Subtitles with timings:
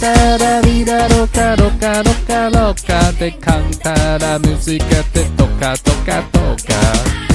[0.00, 7.29] たらミラロカロカロカロカで簡単なタラムジカテとかとか,とか。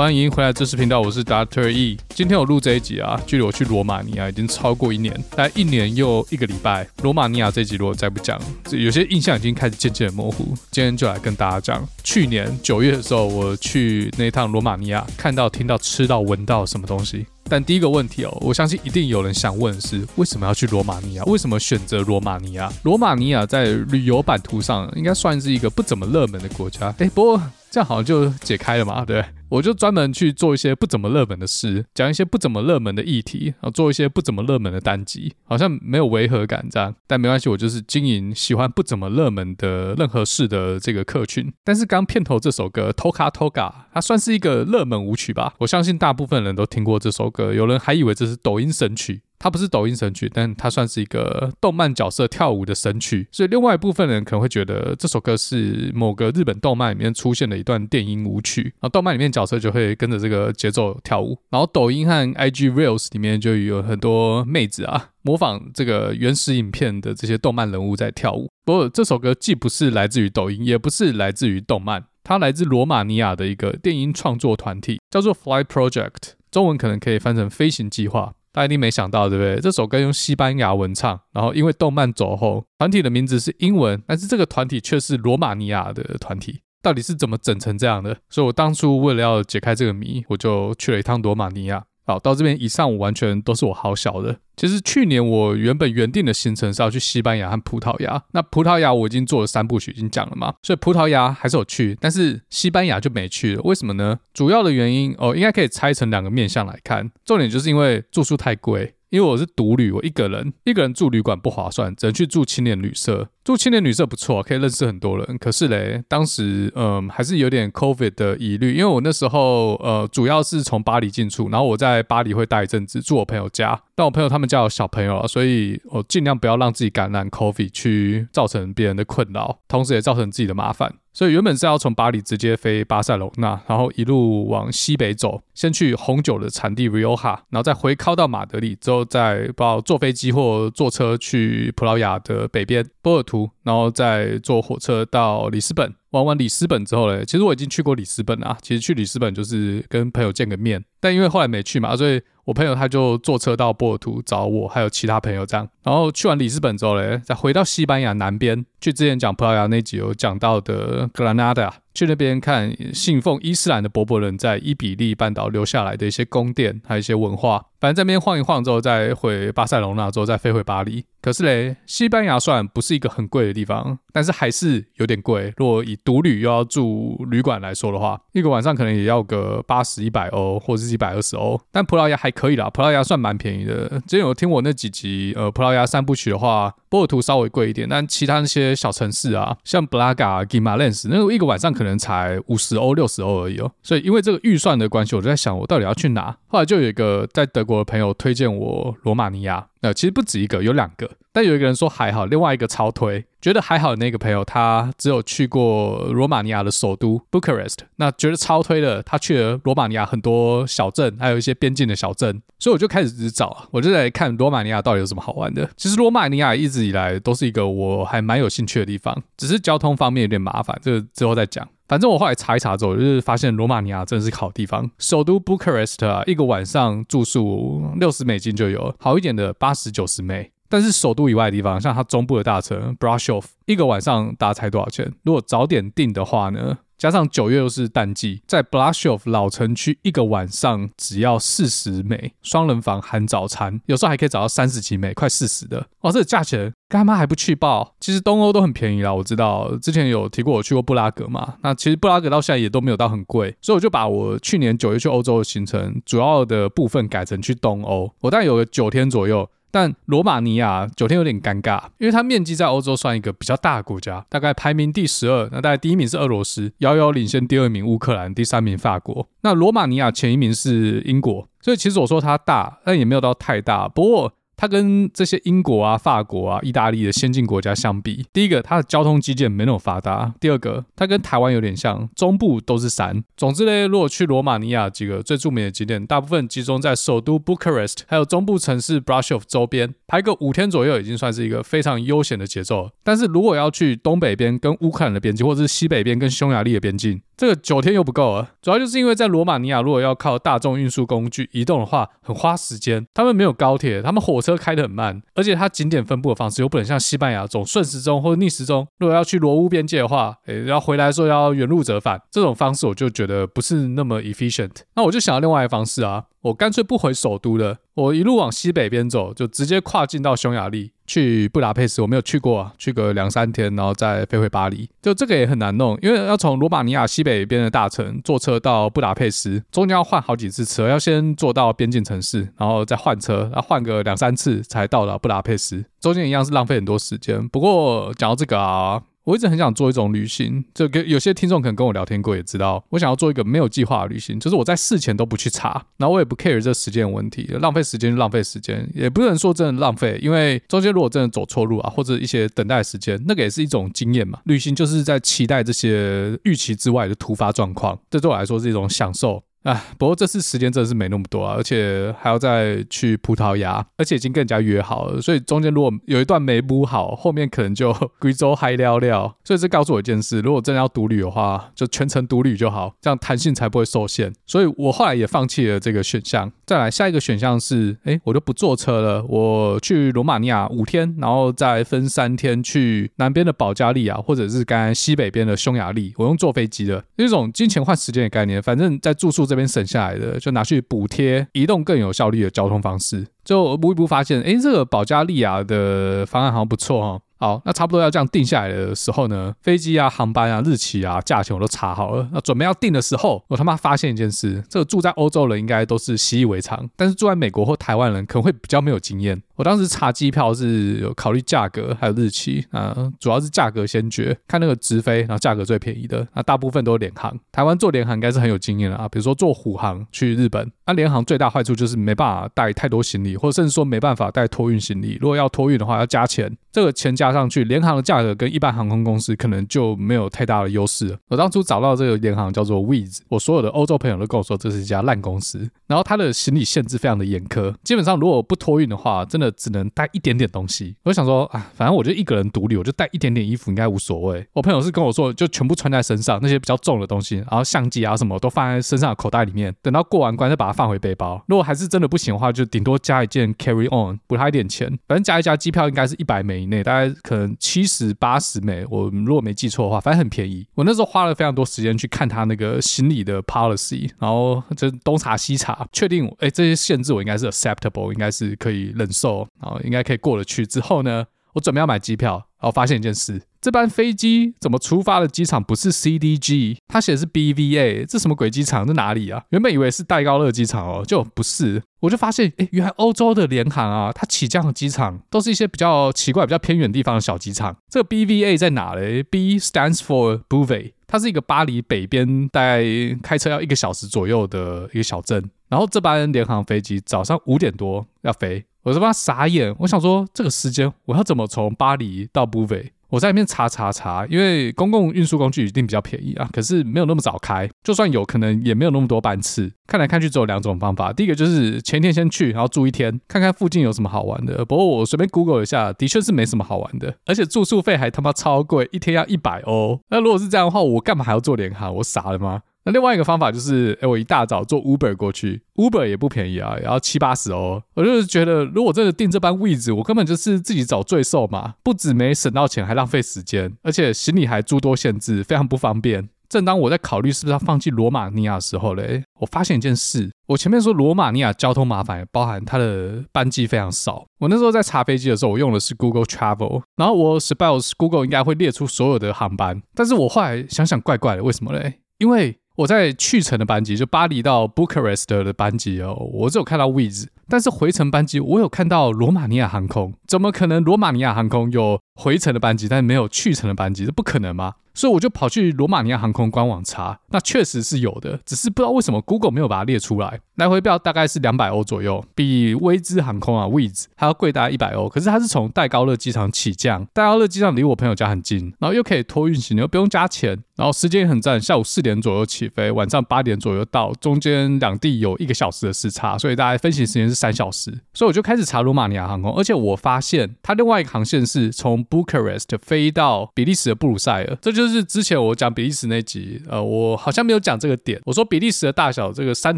[0.00, 1.98] 欢迎回来知识频道，我是 Doctor E。
[2.08, 6.88] 今天我录这一集啊，距离我去罗马尼亚已经超过一年，大概一年又一个礼拜。
[7.02, 8.40] 罗马尼亚这一集如果再不讲，
[8.70, 10.54] 有些印象已经开始渐渐模糊。
[10.70, 17.26] 今天就来跟大家讲，去年九月的时候我去那一趟罗马尼亚，看到、听到、吃到、闻到什么东西。
[17.44, 21.24] 但第一个问题哦，我相信一定有人想问的是，为什么要去罗马尼亚？
[21.24, 22.72] 为什么选择罗马尼亚？
[22.84, 26.90] 罗马尼亚在旅游版图上应该算是一个不怎么热门的国家。
[26.96, 29.22] 诶，不过这样好像就解开了嘛，对。
[29.50, 36.94] 我就专门去做一些不怎么热门的事，讲一些不怎么热门的议题，然后做一些不怎么热门的单集，好像没有违和感这样。
[37.06, 41.52] 但没关系，我就是经营喜欢不怎么热门的任何事的这个客群。
[41.64, 43.50] 但是刚片头这首歌《Toka Toka》，
[43.92, 45.54] 它算是一个热门舞曲吧？
[45.58, 49.22] 我相信大部分人都听过这首歌，有人还以为这是抖音神曲。
[49.40, 68.50] 它不是抖音神曲，但它算是一个动漫角色跳舞的神曲，所以另外一部分人可能会觉得这首歌是某个日本动漫里面出现的一段电音舞曲，然后动漫里面角色就会跟着这个节奏跳舞，然后抖音和 IG Reels 里面就有很多妹子啊模仿这个原始影片的这些动漫人物在跳舞。
[68.66, 78.34] 不过这首歌既不是来自于抖音，也不是来自于动漫，它来自罗马尼亚的一个电音创作团体，叫做 Fly Project，中文可能可以翻成飞行计划。
[78.52, 79.60] 大家一定没想到，对不对？
[79.60, 88.16] 这首歌用西班牙文唱，然后因为动漫走红，团体的名字是英文，但是这个团体却是罗马尼亚的团体，到底是怎么整成这样的？
[88.28, 91.84] 所以我当初为了要解开这个谜，我就去了一趟罗马尼亚。
[92.18, 94.36] 到这边以上，我完全都是我好小的。
[94.56, 98.22] 其实去年我原本原定的行程是要去西班牙和葡萄牙。
[98.32, 103.62] 那葡萄牙我已经做了三部曲，已经讲了嘛，所以葡萄牙还是有去，但是西班牙就没去了。
[103.62, 104.18] 为什么呢？
[104.34, 107.10] 主要的原因哦，应该可以拆成两个面向来看。
[107.24, 108.94] 重点就是因为住宿太贵。
[109.10, 113.28] 因为我是独旅，我一个人，一个人住旅馆不划算，只能去住青年旅社。
[113.42, 115.36] 住青年旅社不错，可以认识很多人。
[115.38, 123.82] 可是嘞，当时嗯还是有点 COVID 的疑虑，因为我那时候呃主要是从巴黎进出，然后我在巴黎会待一阵子，住我朋友家。
[123.96, 130.94] 但我朋友他们家有小朋友，所以我尽量不要让自己感染 COVID，去造成别人的困扰，同时也造成自己的麻烦。
[131.12, 145.92] 所以原本是要从巴黎直接飞巴塞罗那，然后一路往西北走，先去红酒的产地 Rioja，然后再回靠到马德里，之后再不知道坐飞机或坐车去葡萄牙的北边波尔图，然后再坐火车到里斯本。
[146.10, 148.56] 玩完里斯本之后嘞，其实我已经去过里斯本啊。
[148.62, 155.68] 其实去里斯本就是跟朋友见个面，但因为后来没去嘛，所以我朋友他就坐车到波尔图找我，还有其他朋友这样。
[155.84, 167.66] 然后去完里斯本之后嘞，再回到西班牙南边，去之前讲葡萄牙那集有讲到的格拉纳达，去那边看信奉伊斯兰的柏柏人在伊比利半岛留下来的一些宫殿，还有一些文化。
[167.80, 171.02] 反正在那边晃一晃之后，再回巴塞罗那之后再飞回巴黎。
[171.22, 175.52] 可是嘞，西班牙算不是一个很贵的地方，但是还是有点贵。
[175.56, 181.58] 如果以独旅又要住旅馆来说的话，一个晚上可能也要个八十、一百欧，或者是一百二十欧。
[181.72, 183.88] 但葡萄牙还可以啦，葡萄牙算蛮便宜的。
[184.06, 193.72] 之前有听我那几集呃葡萄牙三部曲的话，波尔图稍微贵一点，但其他那些小城市啊，像布拉加、吉马雷斯，那个一个晚上可能才五十欧、六十欧而已哦。
[193.82, 196.36] 所以因为这个预算的关系，我就在想，我到底要去哪？
[196.46, 199.66] 后来就有一个在德国的朋友推荐我罗马尼亚。
[199.82, 215.70] 呃，其实不止一个，有两个，但有一个人说还好，另外一个超推，觉得还好那个朋友，他只有去过罗马尼亚的首都 Bucharest，那觉得超推的，他去了罗马尼亚很多小镇，还有一些边境的小镇，所以我就开始找，我就来看罗马尼亚到底有什么好玩的。
[215.78, 221.66] 其实罗马尼亚一直以来都是一个我还蛮有兴趣的地方，只是交通方面有点麻烦，这之后再讲。
[221.90, 224.88] 反正我后来查一查之后，就是发现罗马尼亚真的是个好地方。
[224.98, 230.52] 首都 Bucharest 啊，一个晚上住宿六十美金就有，好一点的八十九十美。
[230.68, 235.12] 但是首都以外的地方，像它中部的大城 Brasov，一个晚上大家猜多少钱？
[235.24, 236.78] 如果早点订的话呢？
[237.00, 245.86] 加上九月又是淡季，在 Brasov 老城区一个晚上只要四十美，双人房含早餐，有时候还可以找到三十几美，快四十的。
[246.02, 247.94] 哇，这个价钱干嘛还不去报？
[248.00, 251.54] 其实东欧都很便宜啦，我知道之前有提过，我去过布拉格嘛。
[251.62, 259.48] 那其实布拉格到现在也都没有到很贵，所以我就把我去年九月去欧洲的行程主要的部分改成去东欧，我大概有个九天左右。
[259.70, 265.48] 但罗马尼亚九天有点尴尬，因为它面积在欧洲算一个比较大的国家，大概排名第十二。
[265.52, 269.28] 那大概第一名是俄罗斯，遥遥领先第二名乌克兰，第三名法国。
[269.42, 273.88] 那罗马尼亚前一名是英国，所以其实我说它大，但也没有到太大。
[273.88, 283.24] 不过它跟这些英国啊、法国啊、意大利的先进国家相比，第一个它的交通基建没那么发达，第二个它跟台湾有点像，中部都是山。
[283.38, 292.90] 总之呢，如果去罗马尼亚几个最著名的景点，大部分集中在首都 Bucharest，还有中部城市 Brașov 周边，排个五天左右已经算是一个非常悠闲的节奏。
[293.02, 298.50] 但是如果要去东北边跟乌克兰的边境，或者是西北边跟匈牙利的边境，这个九天又不够了。
[298.60, 303.06] 主要就是因为在罗马尼亚，如果要靠大众运输工具移动的话，很花时间。
[303.14, 308.86] 他们没有高铁，他们火车开得很慢，而且它景点分布的方式又不能像西班牙走顺时钟或者逆时钟。
[308.98, 314.72] 如果要去罗乌边界的话，诶，要回来的时候要原路折返，这种方式我就觉得不是那么 efficient。
[314.96, 316.24] 那我就想到另外一个方式啊。
[316.42, 322.00] 我干脆不回首都了，我一路往西北边走，就直接跨境到匈牙利，去布达佩斯。
[322.00, 324.88] 我没有去过啊，去个两三天，然后再飞回巴黎。
[325.02, 337.48] 就这个也很难弄，因为要从罗马尼亚西北边的大城坐车到布达佩斯，中间要换好几次车，要先坐到边境城市，然后再换车，要换个两三次才到了布达佩斯，中间一样是浪费很多时间。
[337.48, 339.02] 不过讲到这个啊。
[339.30, 354.40] 我一直很想做一种旅行，就跟有些听众可能跟我聊天过，也知道我想要做一个没有计划的旅行，就是我在事前都不去查，然后我也不 care 这时间问题，浪费时间就浪费时间，也不能说真的浪费，因为中间如果真的走错路啊，或者一些等待时间，那个也是一种经验嘛。
[354.44, 359.42] 旅行就是在期待这些预期之外的突发状况，这对我来说是一种享受。
[359.62, 369.36] 啊，不过这次时间真的是没那么多啊，而且还要再去葡萄牙，而且已经跟人家约好了，所以中间如果有一段没补好，后面可能就 贵州嗨聊聊。
[369.44, 374.32] 所以这告诉我一件事：如果真的要独旅的话，就全程独旅就好，这样弹性才不会受限。
[374.46, 376.50] 所以我后来也放弃了这个选项。
[376.64, 388.62] 再来下一个选项是，哎，我就不坐车了，我去罗马尼亚五天，然后再分三天去南边的保加利亚，或者是刚才西北边的匈牙利，我用坐飞机的，一种金钱换时间的概念。
[388.62, 389.49] 反正在住宿。
[389.50, 397.20] 这边省下来的就拿去补贴移动更有效率的交通方式，就步一步发现，哎，这个保加利亚的方案好像不错哈。
[397.40, 402.28] 好，那差不多要这样定下来的时候呢，飞机啊、航班啊、日期啊、价钱我都查好了。
[402.32, 409.40] 那准备要定的时候，我他妈发现一件事：这个住在欧洲人应该都是习以为常，但是住在美国或台湾人可能会比较没有经验。
[409.60, 416.26] 我当时查机票是有考虑价格还有日期啊，主要是价格先决，看那个直飞，然后价格最便宜的。
[416.34, 420.72] 那大部分都是联航，台湾做联航应该是很有经验的啊，比如说做虎航去日本。
[420.86, 425.18] 那联航最大坏处就是没办法带太多行李，或者甚至说没办法带托运行李。
[425.20, 426.56] 如果要托运的话，要加钱。
[426.72, 431.18] 这个钱加上去，联航的价格跟一般航空公司可能就没有太大的优势了。
[431.28, 435.68] 我当初找到这个联航叫做 Wizz，我所有的欧洲朋友都跟我说这是一家烂公司。
[435.86, 440.94] 然后它的行李限制非常的严苛，基本上如果不托运的话，真的只能带一点点东西。
[441.02, 444.46] 我就想说啊，反正我就一个人独立，我就带一点点衣服应该无所谓。
[444.52, 451.42] 我朋友是跟我说，就全部穿在身上，那些比较重的东西，然后相机啊什么都放在身上的口袋里面，等到过完关再把它放回背包。
[451.46, 454.88] 如果还是真的不行的话，就顶多加一件 carry on，补他一点钱。
[455.06, 458.84] 反正加一加机票应该是一百美以内，大概可能七十八十美。
[458.90, 460.66] 我如果没记错的话，反正很便宜。
[460.74, 469.29] 我那时候花了非常多时间去看他那个行李的 policy，然后就东查西查，确定哎、这些限制我应该是 acceptable，应该是可以忍受，
[469.60, 470.66] 然后应该可以过得去。
[470.66, 471.24] 之后呢，
[471.54, 473.42] 我准备要买机票，然后发现一件事。
[473.60, 478.86] 这班飞机怎么出发的机场不是 CDG，它写的是 BVA，这什么鬼机场？
[478.86, 479.42] 在哪里啊？
[479.50, 481.82] 原本以为是戴高乐机场哦，就不是。
[482.00, 487.76] 我就发现，哎，原来欧洲的联航啊，它起降的机场都是一些比较奇怪、比较偏远地方的小机场。
[487.90, 492.82] 这个 BVA 在哪嘞？B stands for Bouvet，它是一个巴黎北边，大概
[493.22, 495.50] 开车要一个小时左右的一个小镇。
[495.68, 502.90] 然后这班联航飞机早上五点多要飞，我他妈傻眼，我想说这个时间我要怎么从巴黎到 Bouvet？
[503.10, 509.72] 我在里面查查查，因为公共运输工具一定比较便宜啊，可是没有那么早开，就算有可能也没有那么多班次。
[509.88, 514.64] 看来看去只有两种方法，第一个就是前一天先去，然后住一天，看看附近有什么好玩的。
[514.64, 519.98] 不过我随便 Google 一下，的确是没什么好玩的，而且住宿费还他妈超贵，一天要一百欧。
[520.10, 521.92] 那如果是这样的话，我干嘛还要坐联航？
[521.96, 522.62] 我傻了吗？
[522.84, 527.82] 那另外一个方法就是，哎，我一大早坐 Uber 过去，Uber 也不便宜啊，也要七八十欧。
[527.94, 536.30] 我就是觉得，如果真的订这班位置，我根本就是自己找罪受嘛，不止没省到钱，还浪费时间，而且行李还诸多限制，非常不方便。
[536.48, 544.26] 正当我在考虑是不是要放弃罗马尼亚的时候嘞，我发现一件事，我前面说罗马尼亚交通麻烦，包含它的班机非常少。
[544.40, 552.00] 我那时候在查飞机的时候，我用的是 Google Travel，然后我 suppose Google 应该会列出所有的航班，但是我后来想想怪怪的，为什么嘞？
[552.18, 564.06] 因为我在去程的班级，就巴黎到 Bucharest 的班级哦，我只有看到 Wizz，但是回程班机我有看到罗马尼亚航空，怎么可能罗马尼亚航空有回程的班机，但是没有去程的班机？
[564.06, 564.74] 这不可能吗？
[564.92, 570.40] 所以我就跑去罗马尼亚航空官网查，那确实是有的，只是不知道为什么 Google 没有把它列出来。
[570.56, 575.08] 来回票大概是两百欧左右，比威兹航空啊 Wizz 还要贵大概一百欧。
[575.08, 587.90] 可是它是从戴高乐机场起降，戴高乐机场离我朋友家很近，然后又可以托运行李，又不用加钱，然后时间也很赞，下午四点左右起飞，晚上八点左右到，中间两地有一个小时的时差，所以大概飞行时间是三小时。
[588.12, 598.20] 所以我就开始查罗马尼亚航空，而且我发现它另外一个航线是从 Bucharest 飞到比利时的布鲁塞尔，这就是之前我讲比利时那集，呃，我好像没有讲这个点。
[598.26, 599.76] 我说比利时的大小，这个三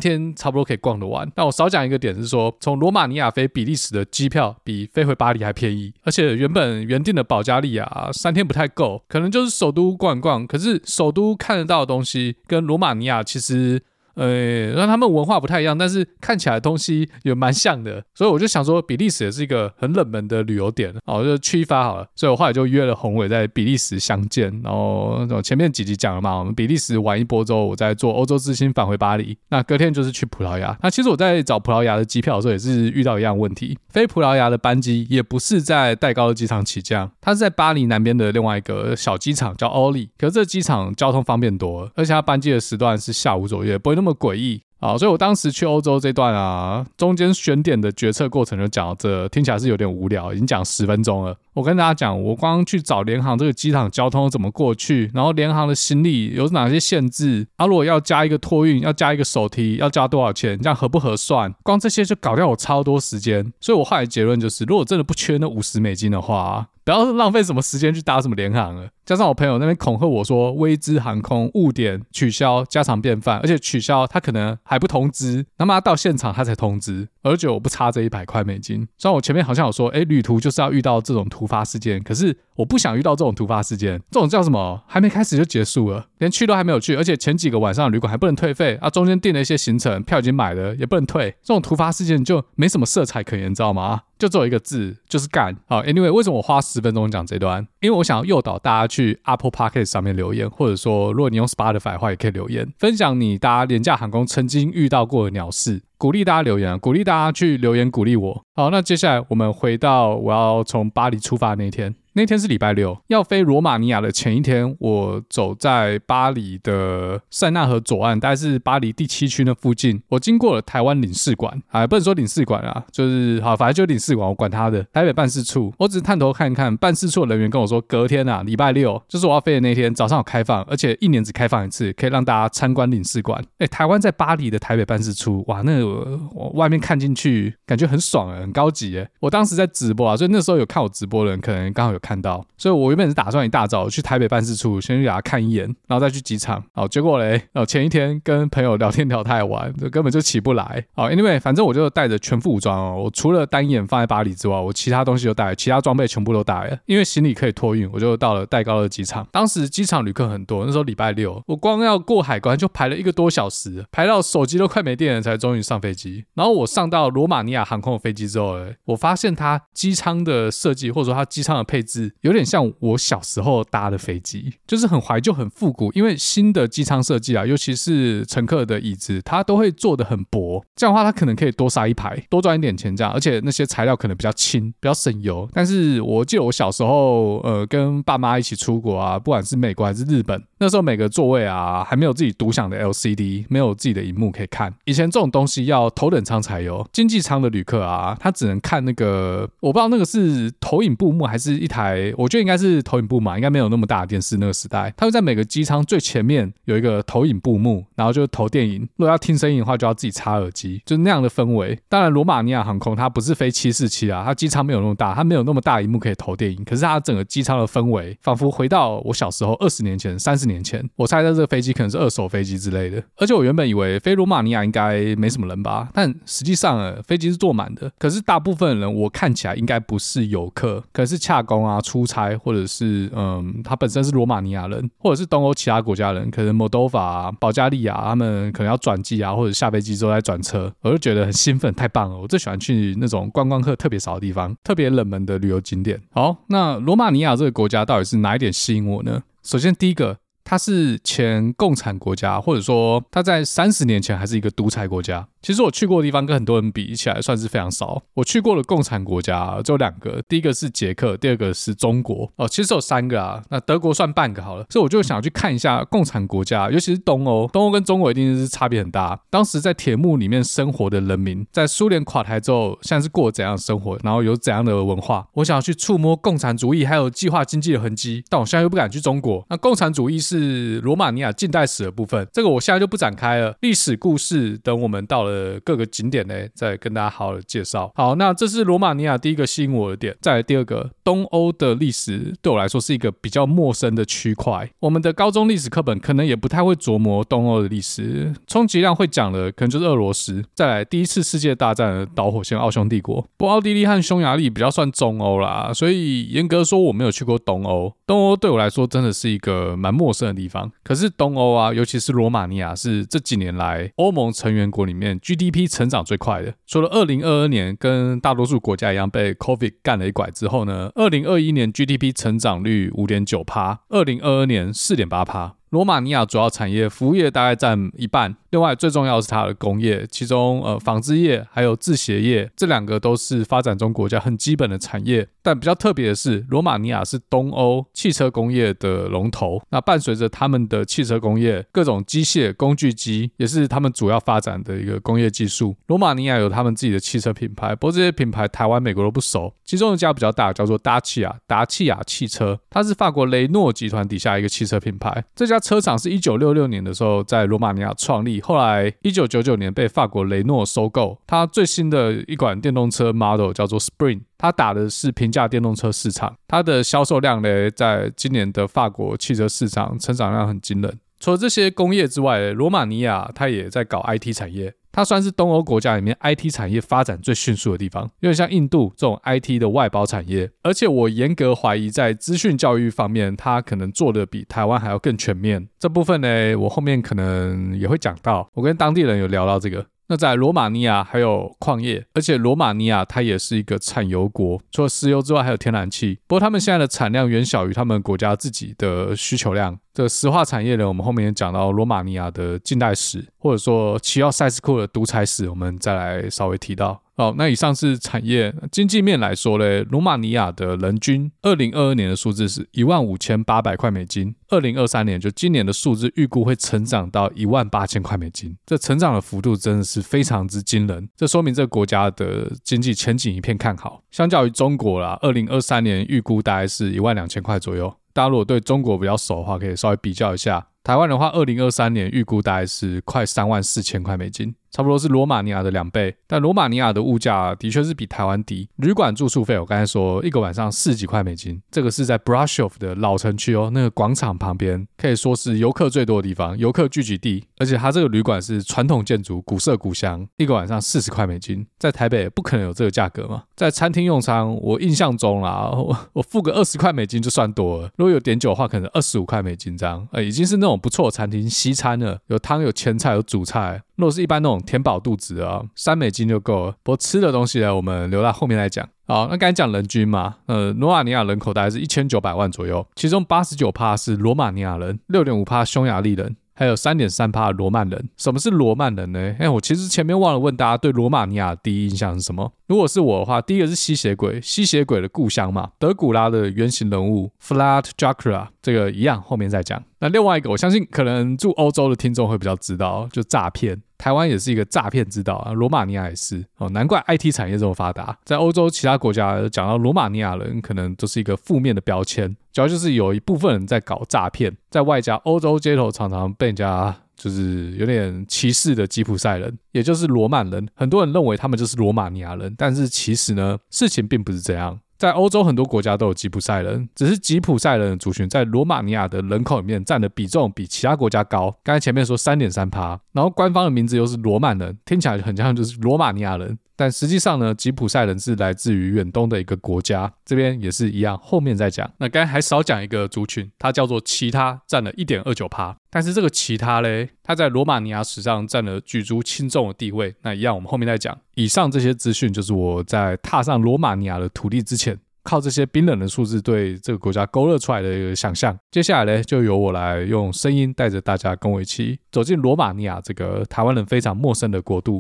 [0.01, 1.31] 天差不多可以逛得完。
[1.35, 10.47] 但我少讲一个点是说，从罗马尼亚飞比利时的机票比飞回巴黎还便宜，而且原本原定的保加利亚三天不太够，可能就是首都逛一逛。
[10.47, 13.83] 可是首都看得到的东西跟罗马尼亚其实。
[14.15, 22.07] 呃，让他们文化不太一样，但是看起来东西也蛮像的，所以我就想说，比利时也是一个很冷门的旅游点，哦，就去一发好了。
[22.15, 30.77] 所以我后来就约了宏伟在比利时相见，然后前面几集讲了嘛，我们比利时玩一波之后，我再坐欧洲之星返回巴黎，那隔天就是去葡萄牙。
[30.83, 44.65] 那其实我在找葡萄牙的机票的时候，也是遇到一样问题，飞葡萄牙的班机也不是在戴高乐机场起降，它是在巴黎南边的另外一个小机场叫奥利，可是这机场交通方便多了，而且它班机的时段是下午左右，不会么诡异。
[44.83, 51.37] 好，所以我当时去欧洲这段啊，中间选点的决策过程就讲到这，听起来是有点无聊，已经讲十分钟了。
[51.55, 61.55] 我跟大家讲，我光去找联航这个机场交通怎么过去，然后联航的行李有哪些限制，啊，如果要加一个托运，要加一个手提，要加多少钱，这样合不合算？
[61.63, 63.53] 光这些就搞掉我超多时间。
[63.61, 68.89] 所以我后来结论就是，如果真的不缺那五十美金的话，不要浪费什么时间去搭什么联航了。
[69.05, 78.87] 加上我朋友那边恐吓我说，威兹航空误点取消家常便饭，而且取消他可能还不通知，他妈到现场他才通知，而且我不差这一百块美金。
[78.99, 84.01] 虽然我前面好像有说，哎，旅途就是要遇到这种突发事件，可是我不想遇到这种突发事件。
[84.11, 84.83] 这种叫什么？
[84.87, 91.31] 还没开始就结束了，连去都还没有去，而且前几个晚上旅馆还不能退费啊，中间订了一些行程，票已经买了也不能退。
[91.43, 94.03] 这种突发事件就没什么色彩可言，你知道吗？
[94.19, 95.57] 就只有一个字，就是干。
[95.67, 97.67] 好，Anyway，为什么我花十分钟讲这段？
[97.81, 105.83] 因为我想要诱导大家去 Apple Podcast 上面留言，或者说，如果你用 Spotify 的话，也可以留言，分享你搭廉价航空曾经遇到过的鸟事。
[106.03, 108.45] 鼓励大家留言啊，鼓励大家去留言鼓励我。
[108.57, 111.95] 好，那接下来我们回到我要从巴黎出发那一天。
[112.15, 120.03] 那天是礼拜六，要飞罗马尼亚的前一天，我走在巴黎的塞纳河左岸，大概是巴黎第七区那附近。
[120.11, 124.83] 我经过了台湾领事馆，啊，不能说领事馆啊，就是好，反正就领事馆，我管他的。
[124.93, 133.43] 台北办事处，我只是探头看看，办事处的人员跟我说，隔天啊，礼拜六就是我要飞的那天早上有开放，而且一年只开放一次，可以让大家参观领事馆。
[133.57, 139.09] 哎，台湾在巴黎的台北办事处，哇，那我外面看进去，感觉很爽啊，很高级耶。
[139.21, 142.02] 我当时在直播啊，所以那时候有看我直播的人，可能刚好有。
[142.03, 146.63] 看到，所以我原本是打算一大早去台北办事处先去给他看一眼，然后再去机场。
[146.73, 150.85] 好，结果嘞，哦，前一天跟朋友聊天聊太晚，就根本就起不来。
[150.95, 153.03] 好，Anyway，反正我就带着全副武装哦。
[153.05, 156.79] 我除了单眼放在巴黎之外，我其他东西都带，其他装备全部都带了。
[156.87, 159.27] 因为行李可以托运，我就到了戴高乐机场。
[159.31, 166.25] 当时机场旅客很多，那时候礼拜六，我光要过海关就排了一个多小时，排到手机都快没电了，才终于上飞机。
[166.35, 171.92] 然后我上到罗马尼亚航空的飞机之后，哎，我发现它机舱的设计，或者说它机舱的配置，
[172.23, 172.63] 有点像。
[172.81, 185.49] 我小时候搭的飞机就是很怀旧、很复古，因为新的机舱设计啊，尤其是乘客的椅子，它都会做得很薄，这样的话它可能可以多杀一排，多赚一点钱这样，而且那些材料可能比较轻，比较省油。
[185.53, 194.73] 但是我记得我小时候，呃，跟爸妈一起出国啊，不管是美国还是日本，那时候每个座位啊，还没有自己独享的 LCD，没有自己的荧幕可以看。
[194.85, 201.82] 以前这种东西要头等舱才有，经济舱的旅客啊，他只能看那个，我不知道那个是投影布幕还是一台，
[202.17, 202.83] 我觉得应该是。
[202.83, 204.37] 投影布嘛，应该没有那么大的电视。
[204.37, 208.81] 那个时代，它会在每个机舱最前面有一个投影布幕，然后就投电影。
[208.97, 211.79] 如果要听声音的话，就要自己插耳机，就是那样的氛围。
[211.89, 216.63] 当然，罗马尼亚航空它不是飞七四七啊，它机舱没有那么大，它没有那么大荧幕可以投电影。
[216.65, 220.87] 可是它整个机舱的氛围，仿佛回到我小时候二十年前、三十年前。
[220.97, 223.03] 我猜在这个飞机可能是二手飞机之类的。
[223.17, 227.91] 而且我原本以为飞罗马尼亚应该没什么人吧，但实际上呃，飞机是坐满的。
[227.99, 232.53] 可是大部分人我看起来应该不是游客，可是洽公啊、啊出差或。
[232.53, 242.19] 者是嗯，他本身是罗马尼亚人，或者是东欧其他国家人，可能 modova、保加利亚，他们可能要转机啊，或者下飞机之后再转车，我就觉得很兴奋，太棒了！
[242.19, 245.99] 我最喜欢去那种观光客特别少的地方，特别冷门的旅游景点。
[246.11, 249.23] 好，那罗马尼亚这个国家到底是哪一点吸引我呢？
[249.43, 255.27] 首先，第一个，它是前共产国家，或者说它在三十年前还是一个独裁国家。
[255.41, 258.01] 其实我去过的地方跟很多人比起来算是非常少。
[258.15, 262.31] 我去过的共产国家只有两个，第一个是捷克，第二个是中国。
[262.37, 264.65] 哦，其实有三个啊，那德国算半个好了。
[264.71, 269.19] 所以我就想去看一下共产国家，尤其是东欧，东欧跟中国一定是差别很大。
[269.31, 275.27] 当时在铁幕里面生活的人民，在苏联垮台之后，现在是过怎样的生活，然后有怎样的文化。
[275.35, 279.45] 我想要去触摸共产主义还有计划经济的痕迹，但我现在又不敢去中国。
[279.51, 283.55] 那共产主义是是罗马尼亚近代史的部分，这个我现在就不展开了。
[283.61, 287.93] 历史故事等我们到了各个景点呢，再跟大家好好的介绍。
[287.95, 290.17] 好，那这是罗马尼亚第一个吸引我的点。
[290.23, 294.71] 再来第二个，东欧的历史对我来说是一个比较陌生的区块。
[294.81, 300.43] 我们的高中历史课本可能也不太会琢磨东欧的历史，充其量会讲的可能就是俄罗斯。
[300.55, 307.93] 再来第一次世界大战的导火线奥匈帝国，不过奥地利和匈牙利比较算中欧啦，所以严格说我没有去过东欧。
[308.07, 310.71] 东欧对我来说真的是一个蛮陌生的地方。
[310.83, 316.55] 可是东欧啊，尤其是罗马尼亚，是这几年来欧盟成员国里面 GDP 成长最快的。
[316.67, 325.55] 除了二零二二年跟大多数国家一样被 COVID 干了一拐之后呢，二零二一年 GDP 成长率五点九趴，二零二二年四点八趴。
[325.71, 328.37] 罗马尼亚主要产业服务业大概占一半。
[328.51, 335.27] 另外，最重要是它的工业，其中呃纺织业还有制鞋业这两个都是发展中国家很基本的产业。
[335.43, 339.61] 但比较特别的是，罗马尼亚是东欧汽车工业的龙头。
[339.71, 345.77] 那伴随着他们的汽车工业，各种机械工具机也是他们主要发展的一个工业技术。
[345.87, 349.53] 罗马尼亚有他们自己的汽车品牌，不过这些品牌台湾、美国都不熟。
[349.65, 355.25] 其中一家比较大，叫做达契亚，达契亚汽车，它是法国雷诺集团底下一个汽车品牌。
[355.35, 358.41] 这家车厂是一九六六年的时候在罗马尼亚创立。
[358.41, 361.19] 后来，一九九九年被法国雷诺收购。
[361.27, 366.35] 它最新的一款电动车 model 叫做 Spring，它打的是平价电动车市场。
[366.49, 370.99] 它的销售量呢，在今年的法国汽车市场成长量很惊人。
[371.21, 374.75] 除了这些工业之外，罗马尼亚它也在搞 IT 产业。
[374.91, 380.51] 它算是东欧国家里面 IT 产业发展最迅速的地方，有点像印度这种 IT 的外包产业。
[380.63, 385.67] 而且我严格怀疑，在资讯教育方面，它可能做得比台湾还要更全面。
[385.79, 388.47] 这部分呢，我后面可能也会讲到。
[388.53, 389.87] 我跟当地人有聊到这个。
[390.09, 396.19] 那在罗马尼亚还有矿业，而且罗马尼亚它也是一个产油国，除了石油之外还有天然气。
[396.27, 399.79] 不过他们现在的产量远小于他们国家自己的需求量。
[399.95, 407.03] 这石化产业呢，我们后面也讲到罗马尼亚的近代史，或者说齐奥塞斯库的独裁史，我们再来稍微提到。
[407.15, 424.03] 好，那以上是产业经济面来说嘞，罗马尼亚的人均二零二二年的数字是一万五千八百块美金，二零二三年就今年的数字预估会成长到一万八千块美金，这成长的幅度真的是非常之惊人，这说明这个国家的经济前景一片看好。
[424.11, 427.95] 相较于中国啦，二零二三年预估大概是一万两千块左右。
[428.13, 430.67] 大家如果对中国比较熟的话，可以稍微比较一下。
[430.85, 434.55] 台湾的话，二零二三年预估大概是快三万四千块美金。
[434.73, 438.69] 差不多是罗马尼亚的两倍，但罗马尼亚的物价的确是比台湾低。
[438.77, 447.45] 旅馆住宿费，我刚才说一个晚上四几块美金，这个是在 Brasov 的老城区哦，那个广场旁边，可以说是游客最多的地方，游客聚集地。
[447.59, 453.45] 而且它这个旅馆是传统建筑，古色古香，一个晚上四十块美金，在台北不可能有这个价格嘛。
[453.55, 457.91] 在餐厅用餐，我印象中啦，我，我付个二十块美金就算多了。
[457.99, 463.83] 如果有点酒的话，可能二十五块美金这样，呃，已经是那种不错的餐厅，西餐了，有汤有前菜有主菜。
[463.97, 466.73] 如果是一般那种填饱肚子啊，三美金就够了。
[466.83, 468.89] 不过吃的东西呢，我们留到后面来讲。
[469.07, 476.37] 好，那刚才讲人均嘛，呃，罗马尼亚人口大概是一千九百万左右，其中八十九趴是罗马尼亚人，六点五趴匈牙利人。
[476.55, 478.09] 还有三点三趴罗曼人。
[478.17, 479.35] 什么是罗曼人呢？
[479.39, 482.53] 哎，我其实前面忘了问大家对罗马尼亚第一印象是什么？
[482.67, 489.83] 如果是我的话，第一个是吸血鬼，吸血鬼的故乡嘛，德古拉的原型人物 f l a t Dracula，这个一样后面再讲。
[489.99, 493.81] 那另外一个，我相信可能住欧洲的听众会比较知道，就诈骗。
[494.03, 498.19] 台湾也是一个诈骗之岛啊，罗马尼亚也是哦，难怪 IT 产业这么发达。
[498.25, 514.81] 在欧洲其他国家讲到罗马尼亚人，可能都是一个负面的标签，主要就是有一部分人在搞诈骗，在外加欧洲街头常常被人家就是有点歧视的吉普赛人，也就是罗曼人，很多人认为他们就是罗马尼亚人，但是其实呢，事情并不是这样。
[515.03, 521.53] 在欧洲很多国家都有吉普赛人，只是吉普赛人的族群在罗马尼亚的人口里面占的比重比其他国家高。
[521.65, 526.57] 刚才前面说三点三趴，然后官方的名字又是罗曼人，听起来很像就是罗马尼亚人。
[526.83, 531.89] 但实际上呢，吉普赛人是来自于远东的一个国家，这边也是一样，后面再讲。
[531.99, 535.77] 那刚才还少讲一个族群，它叫做其他，占了一点二九趴。
[535.89, 540.13] 但是这个其他嘞，它在罗马尼亚史上占了举足轻重的地位。
[540.23, 541.17] 那一样，我们后面再讲。
[541.37, 548.59] 以上这些资讯，就是我在踏上罗马尼亚的土地之前，靠这些冰冷的数字对这个国家勾勒出来的一个想象。
[548.73, 554.99] 接下来呢，就由我来用声音带着大家跟我一起走进罗马尼亚这个台湾人非常陌生的国度。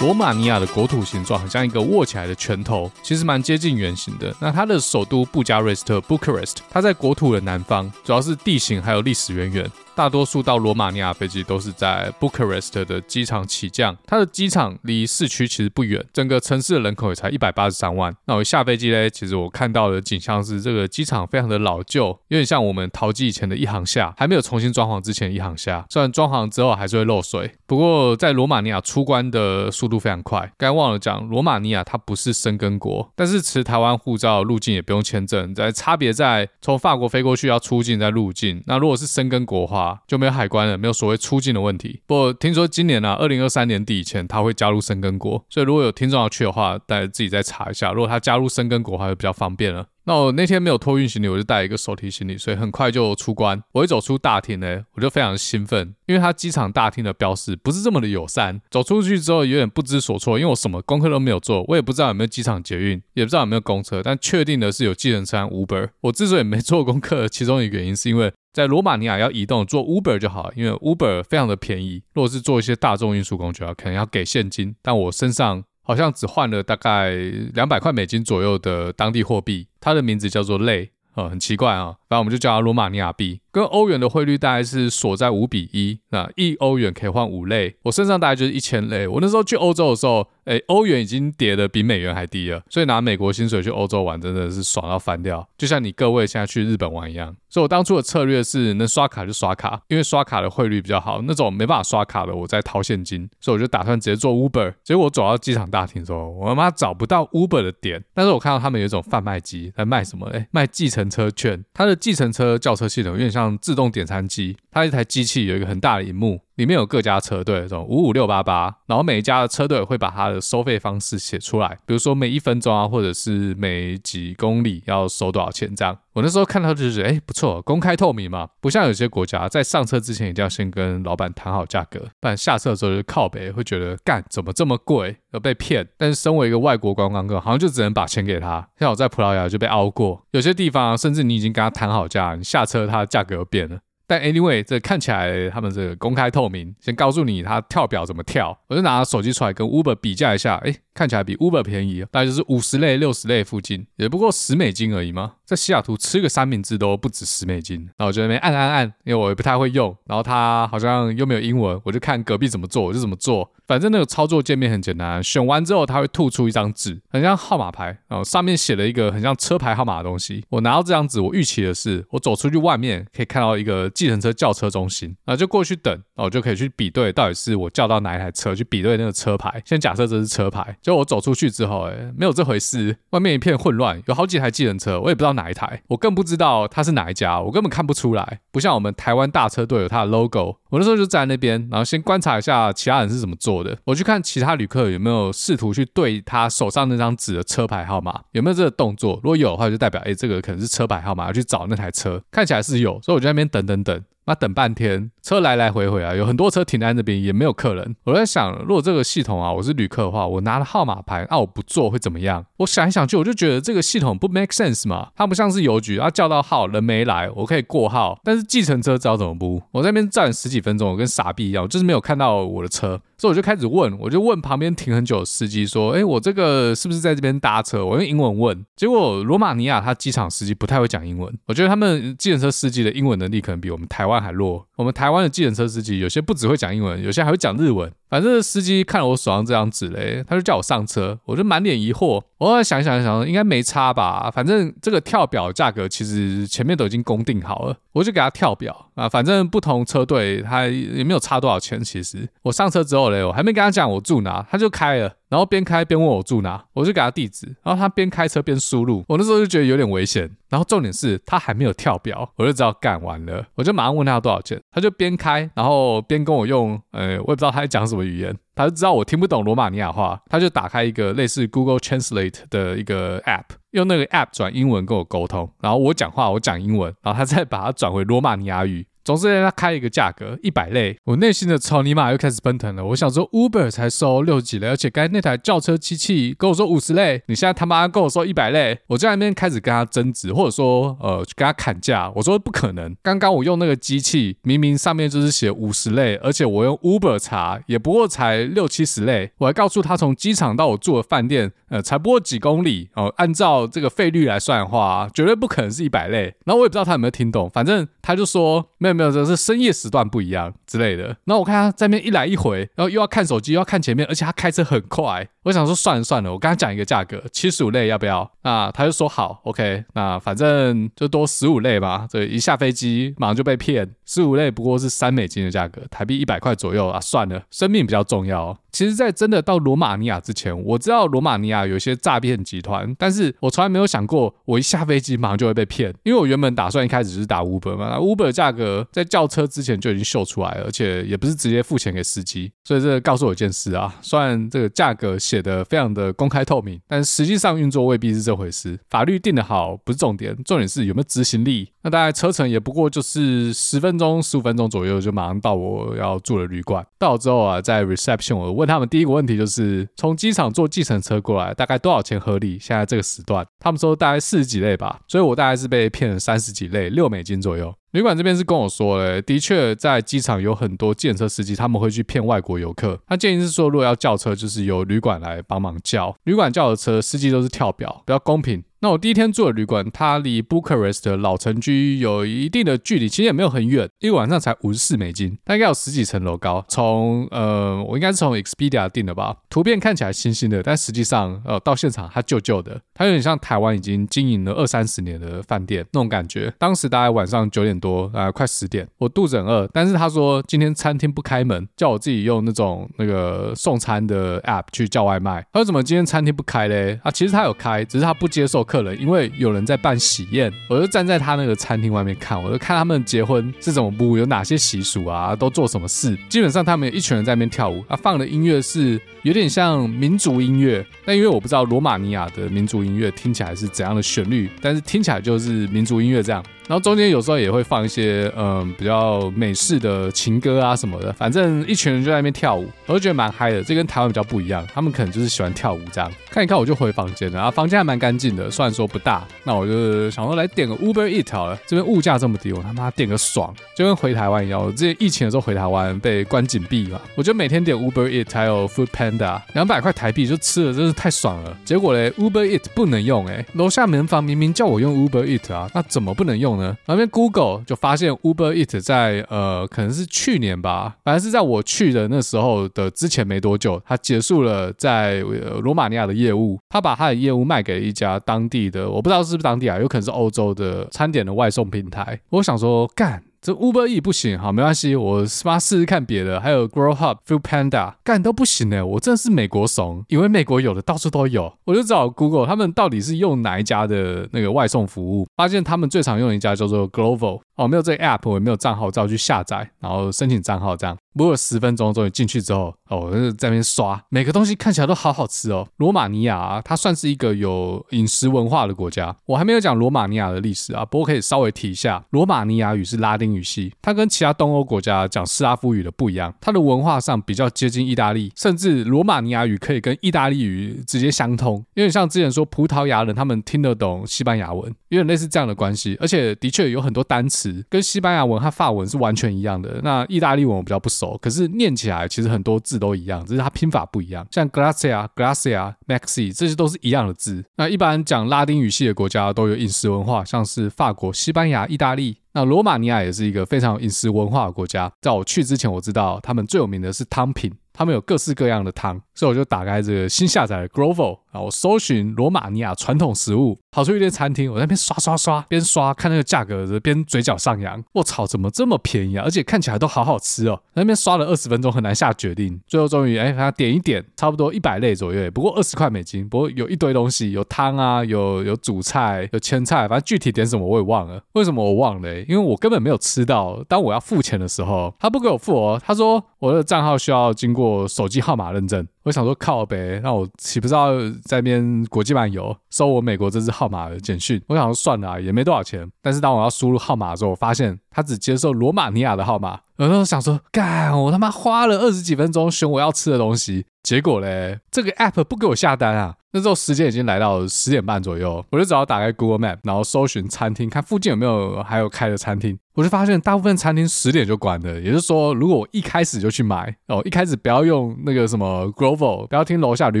[0.00, 4.34] 罗马尼亚的国土形状很像一个握起来的拳头，其实蛮接近圆形的。
[4.40, 9.70] 那它的首都布加勒斯特 （Bucharest），它在国土的南方，主要是地形还有历史渊源。
[9.94, 18.14] 大多数到罗马尼亚飞机都是在 Bucharest 的机场起降，它的机场离市区其实不远，整个城市的人口也才一百八十三万。
[18.24, 25.84] 那我下飞机嘞，其实我看到的景象是这个机场非常的老旧，有点像我们桃机以前的一航厦，还没有重新装潢之前一航厦。
[25.90, 30.50] 虽然装潢之后还是会漏水，不过在罗马尼亚出关的速度非常快。
[30.56, 38.62] 刚忘了讲，罗马尼亚它不是申根国，但是持台湾护照入境也不用签证，在差别在从法国飞过去要出境再入境。
[38.66, 42.00] 那如果是申根国的话，就没有海关了，没有所谓出境的问题。
[42.06, 47.92] 不过听说今年呢、啊，二零二三年底以前他会加入申根国，所以如果有听众要去的话，大家自己再查一下。
[47.92, 49.86] 如果他加入申根国，还会比较方便了。
[50.04, 53.62] 那我那天没有托运行李，我就带一个手提行李，所以很快就出关。
[53.72, 58.60] 我一走出大厅呢，我就非常兴奋，因为他机场大厅的标识不是这么的友善。
[58.70, 65.90] 走出去之后有点不知所措，因为我什么功课都没有做，我也不知道有没有机场捷运，也不知道有没有公车，但确定的是有计程车 Uber。
[66.00, 68.32] 我之所以没做功课，其中一个原因是因为。
[68.52, 72.02] 在罗马尼亚要移动，坐 Uber 就好，因为 Uber 非常的便宜。
[72.14, 77.10] 如果是做一些大众运输工具啊，可能要给现金，但我身上好像只换了大概
[77.52, 83.40] 两百块美金左右的当地货币，它的名字叫做累，啊，很奇怪啊，反正我们就叫它罗马尼亚币。
[83.50, 87.74] 跟欧元的汇率大概是锁在五比一，那一欧元可以换五类。
[87.82, 89.08] 我身上大概就是一千类。
[89.08, 97.36] 我那时候去欧洲的时候，哎，欧元已经跌得比美元还低了，所以拿美国薪水去欧洲玩真的是爽到翻掉，就像你各位现在去日本玩一样。
[97.48, 101.20] 所以我当初的策略是能刷卡就刷卡，因为刷卡的汇率比较好。
[101.22, 104.74] 那种没办法刷卡的，我再掏现金，所以我就打算直接坐 Uber。
[104.82, 110.28] 结果我走到机场大厅的时候，我他妈找不到 Uber 的点，但是我看到他们有一种贩卖机在卖什么？
[110.28, 111.64] 哎，卖计程车券。
[111.74, 125.96] 它的计程车叫车系统有点像自动点餐机，它一台机器有一个很大的荧幕，里面有各家车队，这种五五六八八，然后每一家的车队会把它的收费方式写出来，比如说每一分钟啊，或者是每几公里要收多少钱这样。
[126.12, 135.88] 我那时候看到就是，哎，不错，公开透明嘛，不像有些国家在上车之前一定要先跟老板谈好价格，不然下车的时候就靠北，会觉得干怎么这么贵，要被骗。
[135.96, 138.68] 但是身为一个外国观光客，好像就只能把钱给他。
[138.78, 143.78] 像我在葡萄牙就被凹过，有些地方甚至你已经跟他谈好价，你下车他的价格又变了。
[144.10, 155.34] 但 anyway，这看起来他们这个公开透明，先告诉你他跳表怎么跳，我就拿手机出来跟 Uber 比价一下，哎，看起来比 Uber 便宜，大概就是五十类、六十类附近，也不过十美金而已嘛。
[155.50, 163.50] 在西雅图吃个三明治都不止十美金，然后我就那边按按按，因为我也不太会用，然后他好像又没有英文，我就看隔壁怎么做，我就怎么做。
[163.66, 170.44] 反正那个操作界面很简单，选完之后它会吐出一张纸，很像号码牌，然后上面写了一个很像车牌号码的东西。
[170.50, 179.60] 我拿到这张纸，我预期的是，我走出去外面可以看到一个计程车叫车中心，然后就过去等，然后我就可以去比对到底是我叫到哪一台车，去比对那个车牌。
[179.64, 190.56] 先假设这是车牌，结果我走出去之后，哎，没有这回事，外面一片混乱，有好几台计程车，我也不知道哪一台，我更不知道他是哪一家，我根本看不出来，不像我们台湾大车队有他的 logo。
[190.70, 193.76] 我那时候就站在那边，然后先观察一下其他人是怎么做的。
[193.84, 199.18] 我去看其他旅客有没有试图去对他手上那张纸的车牌号码有没有这个动作。
[199.22, 202.22] 如果有的话，就代表哎，这个可能是车牌号码，要去找那台车。
[202.30, 204.04] 看起来是有，所以我就在那边等等等。
[204.30, 207.96] 那等半天，车来来回回啊，有很多车停在那边，也没有客人。
[208.04, 212.46] 我在想，如果这个系统啊，我是旅客的话，我拿了号码牌，那、啊、我不坐会怎么样？
[212.58, 215.08] 我想一想去，我就觉得这个系统不 make sense 嘛。
[215.16, 218.20] 它不像是邮局，它叫到号人没来，我可以过号。
[218.22, 219.60] 但是计程车知道怎么不？
[219.72, 223.00] 我在那边站十几分钟，我跟傻逼一样，就是没有看到我的车。
[223.20, 231.30] 所以我就开始问，我就问旁边停很久的司机说：“哎，我这个是不是在这边搭车？”我用英文问，结果罗马尼亚他机场司机不太会讲英文。
[231.46, 234.66] 我觉得他们计程车司机的英文能力可能比我们台湾还弱。
[234.76, 237.92] 我们台湾的计程车司机有些不只会讲英文，有些还会讲日文。
[238.08, 242.22] 反正司机看了我手上这张纸嘞，他就叫我上车，我就满脸疑惑。
[242.40, 244.30] 我后来想想想，应该没差吧？
[244.34, 249.06] 反正这个跳表价格其实前面都已经公定好了，我就给他跳表啊。
[249.06, 251.84] 反正不同车队他也没有差多少钱。
[251.84, 255.12] 其实我上车之后嘞，我还没跟他讲我住哪，他就开了。
[255.30, 260.28] 然后边开边问我住哪，我就给他地址，然后他边开车边输入，我那时候就觉得有点危险。
[260.50, 268.36] 然后重点是他还没有跳表，我就知道干完了，我就马上问他要多少钱，他就边开然后边跟我用，呃，我也不知道他在讲什么语言。
[268.56, 282.84] 他就知道我听不懂罗马尼亚话，他就打开一个类似 Google Translate 的一个 App，用那个 App 转英文跟我沟通，然后我讲话我讲英文，然后他再把它转回罗马尼亚语，总之他开一个价格一百类，我内心的草泥马又开始奔腾了。
[282.86, 292.12] 我想说，Uber 才收六十几类，而且刚才那台轿车机器跟我说五十类，你现在他妈跟我说一百类，我在那边开始跟他争执，或者说呃跟他砍价。
[292.14, 306.34] 我说不可能，刚刚我用那个机器明明上面就是写五十类，而且我用 Uber 查也不过才六七十类，我还告诉他从机场到我住的饭店，呃才不过几公里哦、按照这个费率来算的话，绝对不可能是一百类。
[306.44, 311.04] 然后我也不知道他有没有听懂，反正他就说没有没有，这是深夜时段不一样之类的。
[311.24, 315.28] 然后我看他在那边一来一回，然后又要看手机，又要看前面，而且他开车很快。
[315.44, 318.30] 我想说算了算了，我跟他讲一个价格，七十五类要不要？
[318.42, 319.84] 那他就说好，OK。
[319.94, 322.06] 那反正就多十五类吧。
[322.10, 327.00] 这一下飞机马上就被骗，十五类不过是三美金的价格，台币一百块左右啊。
[327.00, 328.58] 算了，生命比较重要。
[328.72, 335.94] 其实，在真的到罗马尼亚之前，我知道罗马尼亚有一些诈骗集团，但是我从来没有想过，我一下飞机马上就会被骗。
[336.02, 342.50] 因为我原本打算一开始是打 Uber 嘛，Uber 的价格在叫车之前就已经秀出来了，而且也不是直接付钱给司机。
[342.64, 348.78] 所以这告诉我一件事啊，虽然这个价格写得非常的公开透明，但实际上运作未必是这回事。
[348.88, 351.68] 法律定得好不是重点，重点是有没有执行力。
[351.82, 356.86] 那大概车程也不过就是十分钟、十五分钟左右，就马上到我要住的旅馆。
[356.98, 362.58] 到了之后啊，在 reception 我问他们第一个问题就是，从机场坐计程车过来大概多少钱合理？
[362.58, 367.74] 现在这个时段，他们说大概四十几类吧，所以我大概是被骗了三十几类，六美金左右。
[367.92, 372.96] 旅馆这边是跟我说嘞，的确在机场有很多计程车司机，他们会去骗外国游客。
[373.06, 378.62] 他建议是说，如果要叫车，就是由旅馆来帮忙叫，旅馆叫的车，司机都是跳表，比较公平。
[378.82, 386.64] 那我第一天住的旅馆，它离 Bucharest 的老城区有一定的距离，其实也没有很远，一个晚上才五十四美金，它应该有十几层楼高。
[386.66, 396.50] 从呃，我应该是从 Expedia 订的吧，图片看起来新新的，但实际上呃到现场它旧旧的，它有点像台湾已经经营了二三十年的饭店那种感觉。
[396.58, 405.44] 当时大概晚上九点多，呃快十点，我肚子很饿，但是他说今天餐厅不开门，叫我自己用那种那个送餐的 App 去叫外卖。
[405.52, 406.98] 他说怎么今天餐厅不开嘞？
[407.04, 408.64] 啊，其实他有开，只是他不接受。
[408.70, 416.16] 客人，因为有人在办喜宴，我就站在他那个餐厅外面看，我就看他们结婚是怎么布，有哪些习俗啊，都做什么事。
[416.28, 426.42] 基本上他们一群人在那边跳舞，啊放的音乐是有点像民族音乐，但因为我不知道罗马尼亚的民族音乐听起来是怎样的旋律，但是听起来就是民族音乐这样。
[426.68, 433.60] 然后中间有时候也会放一些嗯比较美式的情歌啊什么的，反正一群人就在那边跳舞，我就觉得蛮嗨的。
[433.60, 436.08] 这跟台湾比较不一样，他们可能就是喜欢跳舞这样。
[436.30, 439.26] 看一看我就回房间了，然后房间还蛮干净的，虽然说不大。
[439.42, 444.64] 那我就想说来点个 Uber Eat 好了，这边物价这么低，我他妈点个爽，就跟回台湾一样。
[444.64, 451.56] 我之前疫情的时候回台湾被关禁闭嘛，我就每天点 Uber Eat 还有 food pan Panda，两百块台币就吃了，真是太爽了。
[451.64, 456.76] 结果嘞，Uber Eat 不能用哎，楼下门房明明叫我用 Uber Eat 啊，那怎么不能用呢？
[456.86, 457.62] 旁边 Google。
[457.66, 465.20] 就发现 Uber Eat 在呃，可能是去年吧，反正是在我去的那时候的之前没多久，他结束了在
[465.62, 472.18] 罗马尼亚的业务，他把他的业务卖给了一家当地的，我不知道是不是当地啊，有可能是欧洲的餐点的外送平台。
[472.30, 473.22] 我想说干。
[473.42, 478.84] 这 Uber E 不行，好，没关系，我妈试试看别的，还有 Grow Hub，Feel Panda，干都不行呢。
[478.84, 485.26] 我真的是美国怂，以为美国有的到处都有，我就找 Google，他们到底是用哪一家的那个外送服务？
[485.38, 487.40] 发现他们最常用的一家叫做 Glovo。
[487.56, 490.96] 哦，没有这个 app，我也没有账号，只好去下载，然后申请账号这样。
[491.14, 495.66] 不过十分钟终于进去之后，哦，我就在那边刷，每个东西看起来都好好吃哦。
[495.76, 499.14] 罗马尼亚，它算是一个有饮食文化的国家。
[499.26, 517.64] 我还没有讲罗马尼亚的历史啊，不过可以稍微提一下，罗马尼亚语是拉丁语系，它跟其他东欧国家讲斯拉夫语的不一样，它的文化上比较接近意大利，甚至罗马尼亚语可以跟意大利语直接相通，因为像之前说葡萄牙人他们听得懂西班牙文，有点类似这样的关系，而且的确有很多单词。
[517.68, 519.80] 跟西班牙文和法文是完全一样的。
[519.82, 524.26] 那意大利文我比较不熟，可是念起来其实很多字都一样，只是它拼法不一样。
[524.30, 527.44] 像 Gracia、Gracia、Maxi 这些都是一样的字。
[527.56, 532.16] 那一般讲拉丁语系的国家都有饮食文化，像是法国、西班牙、意大利。
[532.32, 534.90] 那罗马尼亚也是一个非常有饮食文化的国家。
[535.00, 537.52] 在我去之前，我知道他们最有名的是汤品。
[537.80, 547.82] 他们有各式各样的汤，所以我就打开这个新下载的 Grovo 然后我搜寻罗马尼亚传统食物，跑出一间餐厅，我在那边刷刷刷，边刷看那个价格，边嘴角上扬。
[547.92, 549.24] 我操，怎么这么便宜啊？
[549.24, 550.60] 而且看起来都好好吃哦。
[550.74, 552.60] 那边刷了二十分钟，很难下决定。
[552.66, 556.28] 最后终于，哎，他点一点，差不多一百类左右，不过二十块美金。
[556.28, 561.22] 不过有一堆东西，有汤啊，有有主菜，有前菜，反正具体点什么我也忘了。
[561.32, 562.20] 为什么我忘了？
[562.24, 563.64] 因为我根本没有吃到。
[563.66, 565.80] 当我要付钱的时候，他不给我付哦。
[565.82, 567.69] 他说我的账号需要经过。
[567.70, 568.86] 我手机号码认证。
[569.04, 574.40] 我想说靠呗，那我岂不是要在那边国际漫游收我美国这支号码的简讯？
[574.48, 575.90] 我想说算了，也没多少钱。
[576.02, 579.60] 但是当我要输入号码的时候，我发现它只接受罗马尼亚的号码。
[579.80, 586.16] 有时候想说，干，我他妈花了二十几分钟选我要吃的东西，结果嘞，这个 app 不给我下单啊。
[586.32, 592.56] 那时候时间已经来到十点半左右，我就只好打开 Google Map，然后搜寻餐厅，看附近有没有还有开的餐厅。
[592.74, 600.00] 我就发现大部分餐厅十点就关了，也就是说，如果我一开始就去买哦，一开始不要用那个什么 Glovo，不要听楼下旅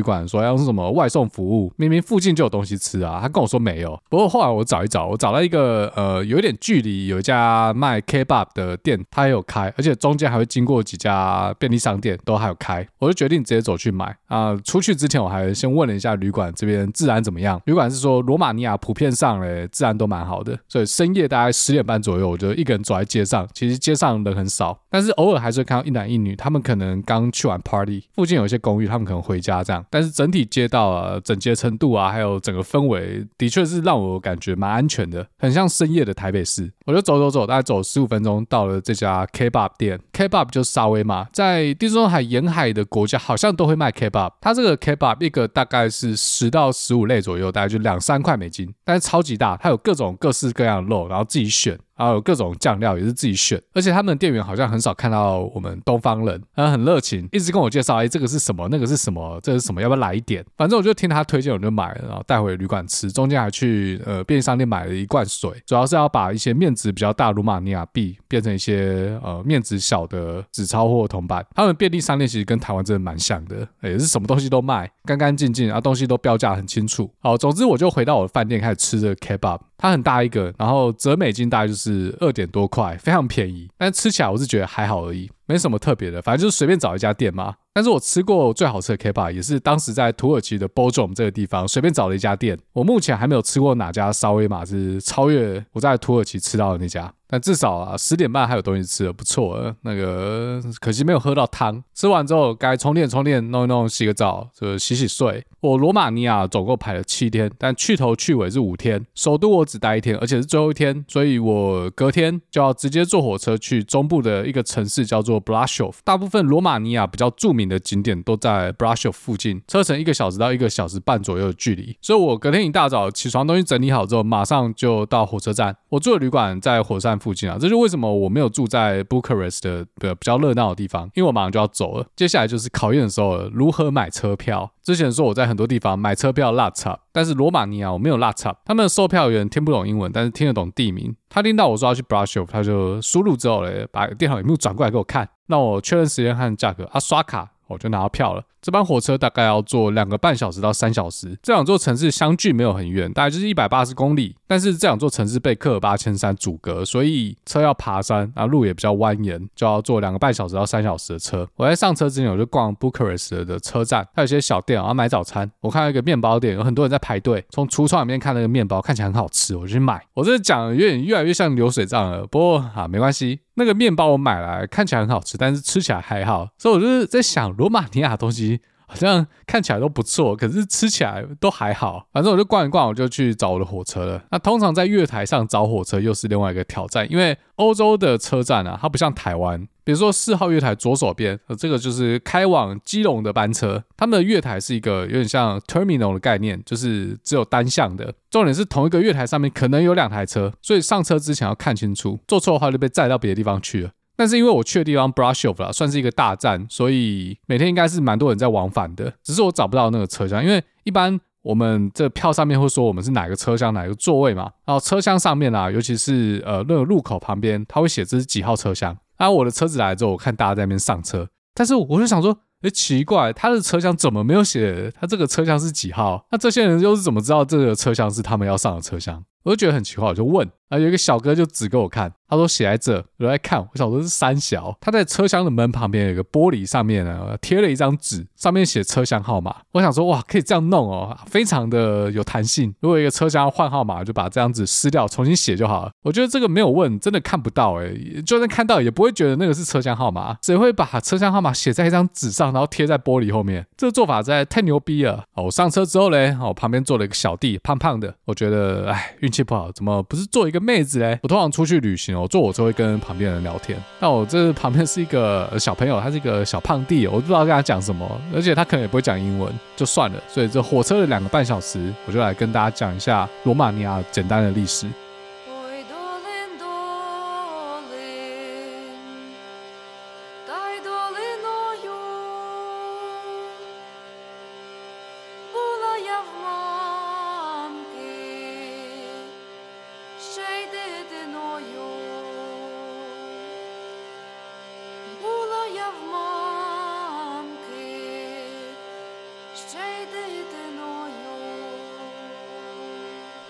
[0.00, 3.18] 馆说要用什么外送服务，明明附近就有东西吃啊。
[3.20, 12.86] 他跟我说没有，不过后来我找一找，我找到一个呃有一点距离有一家卖 Kebab 的店，他也有开，而且中间还会经过几家便利商店，都还有开。
[12.98, 14.56] 我就决定直接走去买啊。
[14.64, 29.84] 出去之前我还先问了一下旅馆这边治安怎么样，旅馆是说罗马尼亚普遍上嘞治安都蛮好的，所以深夜大概十点半左右，我就一个人走在街上，其实街上人很少，但是偶尔还是会看到一男一女，他们可能刚去完 party，附近有一些公寓，他们可能回家这样。
[29.90, 36.70] 但是整体街道啊，整洁程度啊，还有整个氛围，的确是让我感觉蛮安全的，很像深夜的台北市。
[36.86, 40.00] 我就走走走，大概走十五分钟，到了这家 K 吧 Kebab 店。
[40.12, 44.32] Kebab 就是沙威玛，在地中海沿海的国家好像都会卖 Kebab。
[44.40, 51.78] 它这个 Kebab 一个大概是十到十五类左右，大概就两三块美金，但是超级大，它有各种各式各样的肉，然后自己选。
[52.00, 60.44] 还有各种酱料也是自己选，而且他们的店员好像很少看到我们东方人，他很热情，一直跟我介绍，哎，这个是什么，那个是什么，这是什么，要不要来一点？
[60.56, 63.10] 反正我就听他推荐，我就买了，然后带回旅馆吃。
[63.12, 71.44] 中间还去呃便利商店买了一罐水，主要是要把一些面值比较大罗马尼亚币变成一些呃面值小的纸钞或铜板。
[71.54, 77.10] 他们便利商店其实跟台湾真的蛮像的，也是什么东西都卖，干干净净，然后东西都标价很清楚。
[77.20, 79.60] 好，总之我就回到我的饭店开始吃这个 kebab。
[79.82, 83.68] 它很大一个，然后折美金大概就是是二点多块，非常便宜。
[83.76, 87.56] 但吃起来我是觉得还好而已，没什么特别的，反正就是随便找一家店嘛。
[87.72, 92.58] 但是我吃过最好吃的 kebab 也是当时在土耳其的 Bodrum 这个地方随便找了一家店。
[92.72, 97.12] 我目前还没有吃过哪家稍微嘛是超越我在土耳其吃到的那家。
[97.32, 99.72] 但至少啊，十点半还有东西吃的，不错。
[99.82, 101.80] 那个可惜没有喝到汤。
[101.94, 105.44] 吃完之后该充电充电，弄一弄，洗个澡，就洗洗睡。
[105.60, 109.06] 我罗马尼亚总共排了七天，但去头去尾是五天。
[109.14, 115.94] 首都我只待一天，而且是最后一天，所以我隔天就要直接坐火车去中部的一个城市，叫做 Brasov。
[116.04, 121.96] 大部分罗马尼亚比较著名的景点都在 Brasov 附近，车程一个小时到一个小时半左右的距离。
[122.00, 125.76] 所以我隔天一大早起床，东西整理好之后，马上就到火车站。
[125.88, 132.06] 我住的旅馆在火车站附近啊，这就为什么我没有住在 Bucharest 的比较热闹的地方，因为我马上就要走了。
[132.14, 134.72] 接下来就是考验的时候了，如何买车票。
[134.82, 138.56] 之前说我在很多地方买车票落差，但是罗马尼亚我没有落差。
[138.64, 141.14] 他们的售票员听不懂英文，但是听得懂地名。
[141.28, 147.50] 他听到我说要去 Brasov，他就输入之后嘞，把电脑屏幕转过来给我看，让我确认时间和价格啊，刷卡。
[147.70, 148.42] 我就拿到票了。
[148.60, 151.38] 这班火车大概要坐两个半小时到三小时。
[151.42, 154.36] 这两座城市相距没有很远，大概就是一百八十公里。
[154.46, 161.48] 但是这两座城市被科尔巴千山阻隔，所以车要爬山，然后路也比较蜿蜒，就要坐两个半小时到三小时的车。
[161.56, 165.50] 我在上车之前，我就逛 Bucharest 的车站，它有些小店，然后买早餐。
[165.60, 167.44] 我看到一个面包店，有很多人在排队。
[167.50, 170.04] 从橱窗里面看那个面包，看起来很好吃，我就去买。
[170.14, 173.40] 我这讲的有点越来越像流水账了，不过啊，没关系。
[173.54, 178.59] 那个面包我买来看起来很好吃，但是吃起来还好，所以我就是在想，罗马尼亚的东西
[178.90, 182.04] 好像看起来都不错，可是吃起来都还好。
[182.12, 184.20] 反正我就逛一逛，我就去找我的火车了。
[184.32, 189.66] 那通常在月台上找火车又是另外一个挑战，因为欧洲的车站啊，它不像台湾。
[189.82, 193.82] 比如说四号月台左手边，呃，这个就是开往基隆的班车。
[193.96, 198.12] 他们的月台是一个有点像 terminal 的概念，就是只有单向的。
[198.30, 203.90] 重点是同一个月台上面可能有两台车，所以上车之前要看清楚，坐错的话就被载到别的地方去了。
[204.20, 209.10] 但是因为我去的地方 Brasov 啦，算是一个大站，所以每天应该是蛮多人在往返的。
[209.22, 214.42] 只是我找不到那个车厢，因为一般我们这票上面会说我们是哪个车厢哪个座位嘛。
[214.66, 218.94] 然后车厢上面啊，尤其是呃那个入口旁边，它会写这是几号车厢。
[219.16, 226.26] 然后我的车子来之后，我看大家在那边上车，但是我就想说，诶，奇怪，他的车厢怎么没有写他这个车厢是几号？
[226.30, 229.24] 那这些人又是怎么知道这个车厢是他们要上的车厢？
[229.44, 230.46] 我就觉得很奇怪，我就问。
[230.70, 234.72] 啊，有一个小哥就指给我看，他说写在这，我在看，我想说是三小。
[234.80, 239.56] 他在车厢的门旁边有个玻璃上面呢，贴了一张纸，上面写车厢号码。
[239.72, 242.72] 我想说哇，可以这样弄哦，非常的有弹性。
[242.78, 245.90] 如果一个车厢要换号码，就把这张纸撕掉，重新写就好了。
[246.02, 250.38] 我觉得这个没有问，真的看不到诶，就算看到也不会觉得那个是车厢号码。
[250.42, 253.66] 谁会把车厢号码写在一张纸上，然后贴在玻璃后面？
[253.76, 255.24] 这个做法在太牛逼了。
[255.34, 258.14] 哦，我上车之后嘞，哦，旁边坐了一个小弟，胖胖的。
[258.26, 261.18] 我觉得哎，运气不好，怎么不是坐一个妹子嘞。
[261.22, 263.78] 我通常出去旅行哦，坐火车会跟旁边人聊天。
[263.98, 270.22] 那我这旁边是一个小朋友，他是一个小胖弟，我不知道跟他讲什么，而且他可能也不会讲英文，就算了。
[270.28, 274.86] 所以这火车的两个半小时，我就来跟大家讲一下罗马尼亚简单的历史。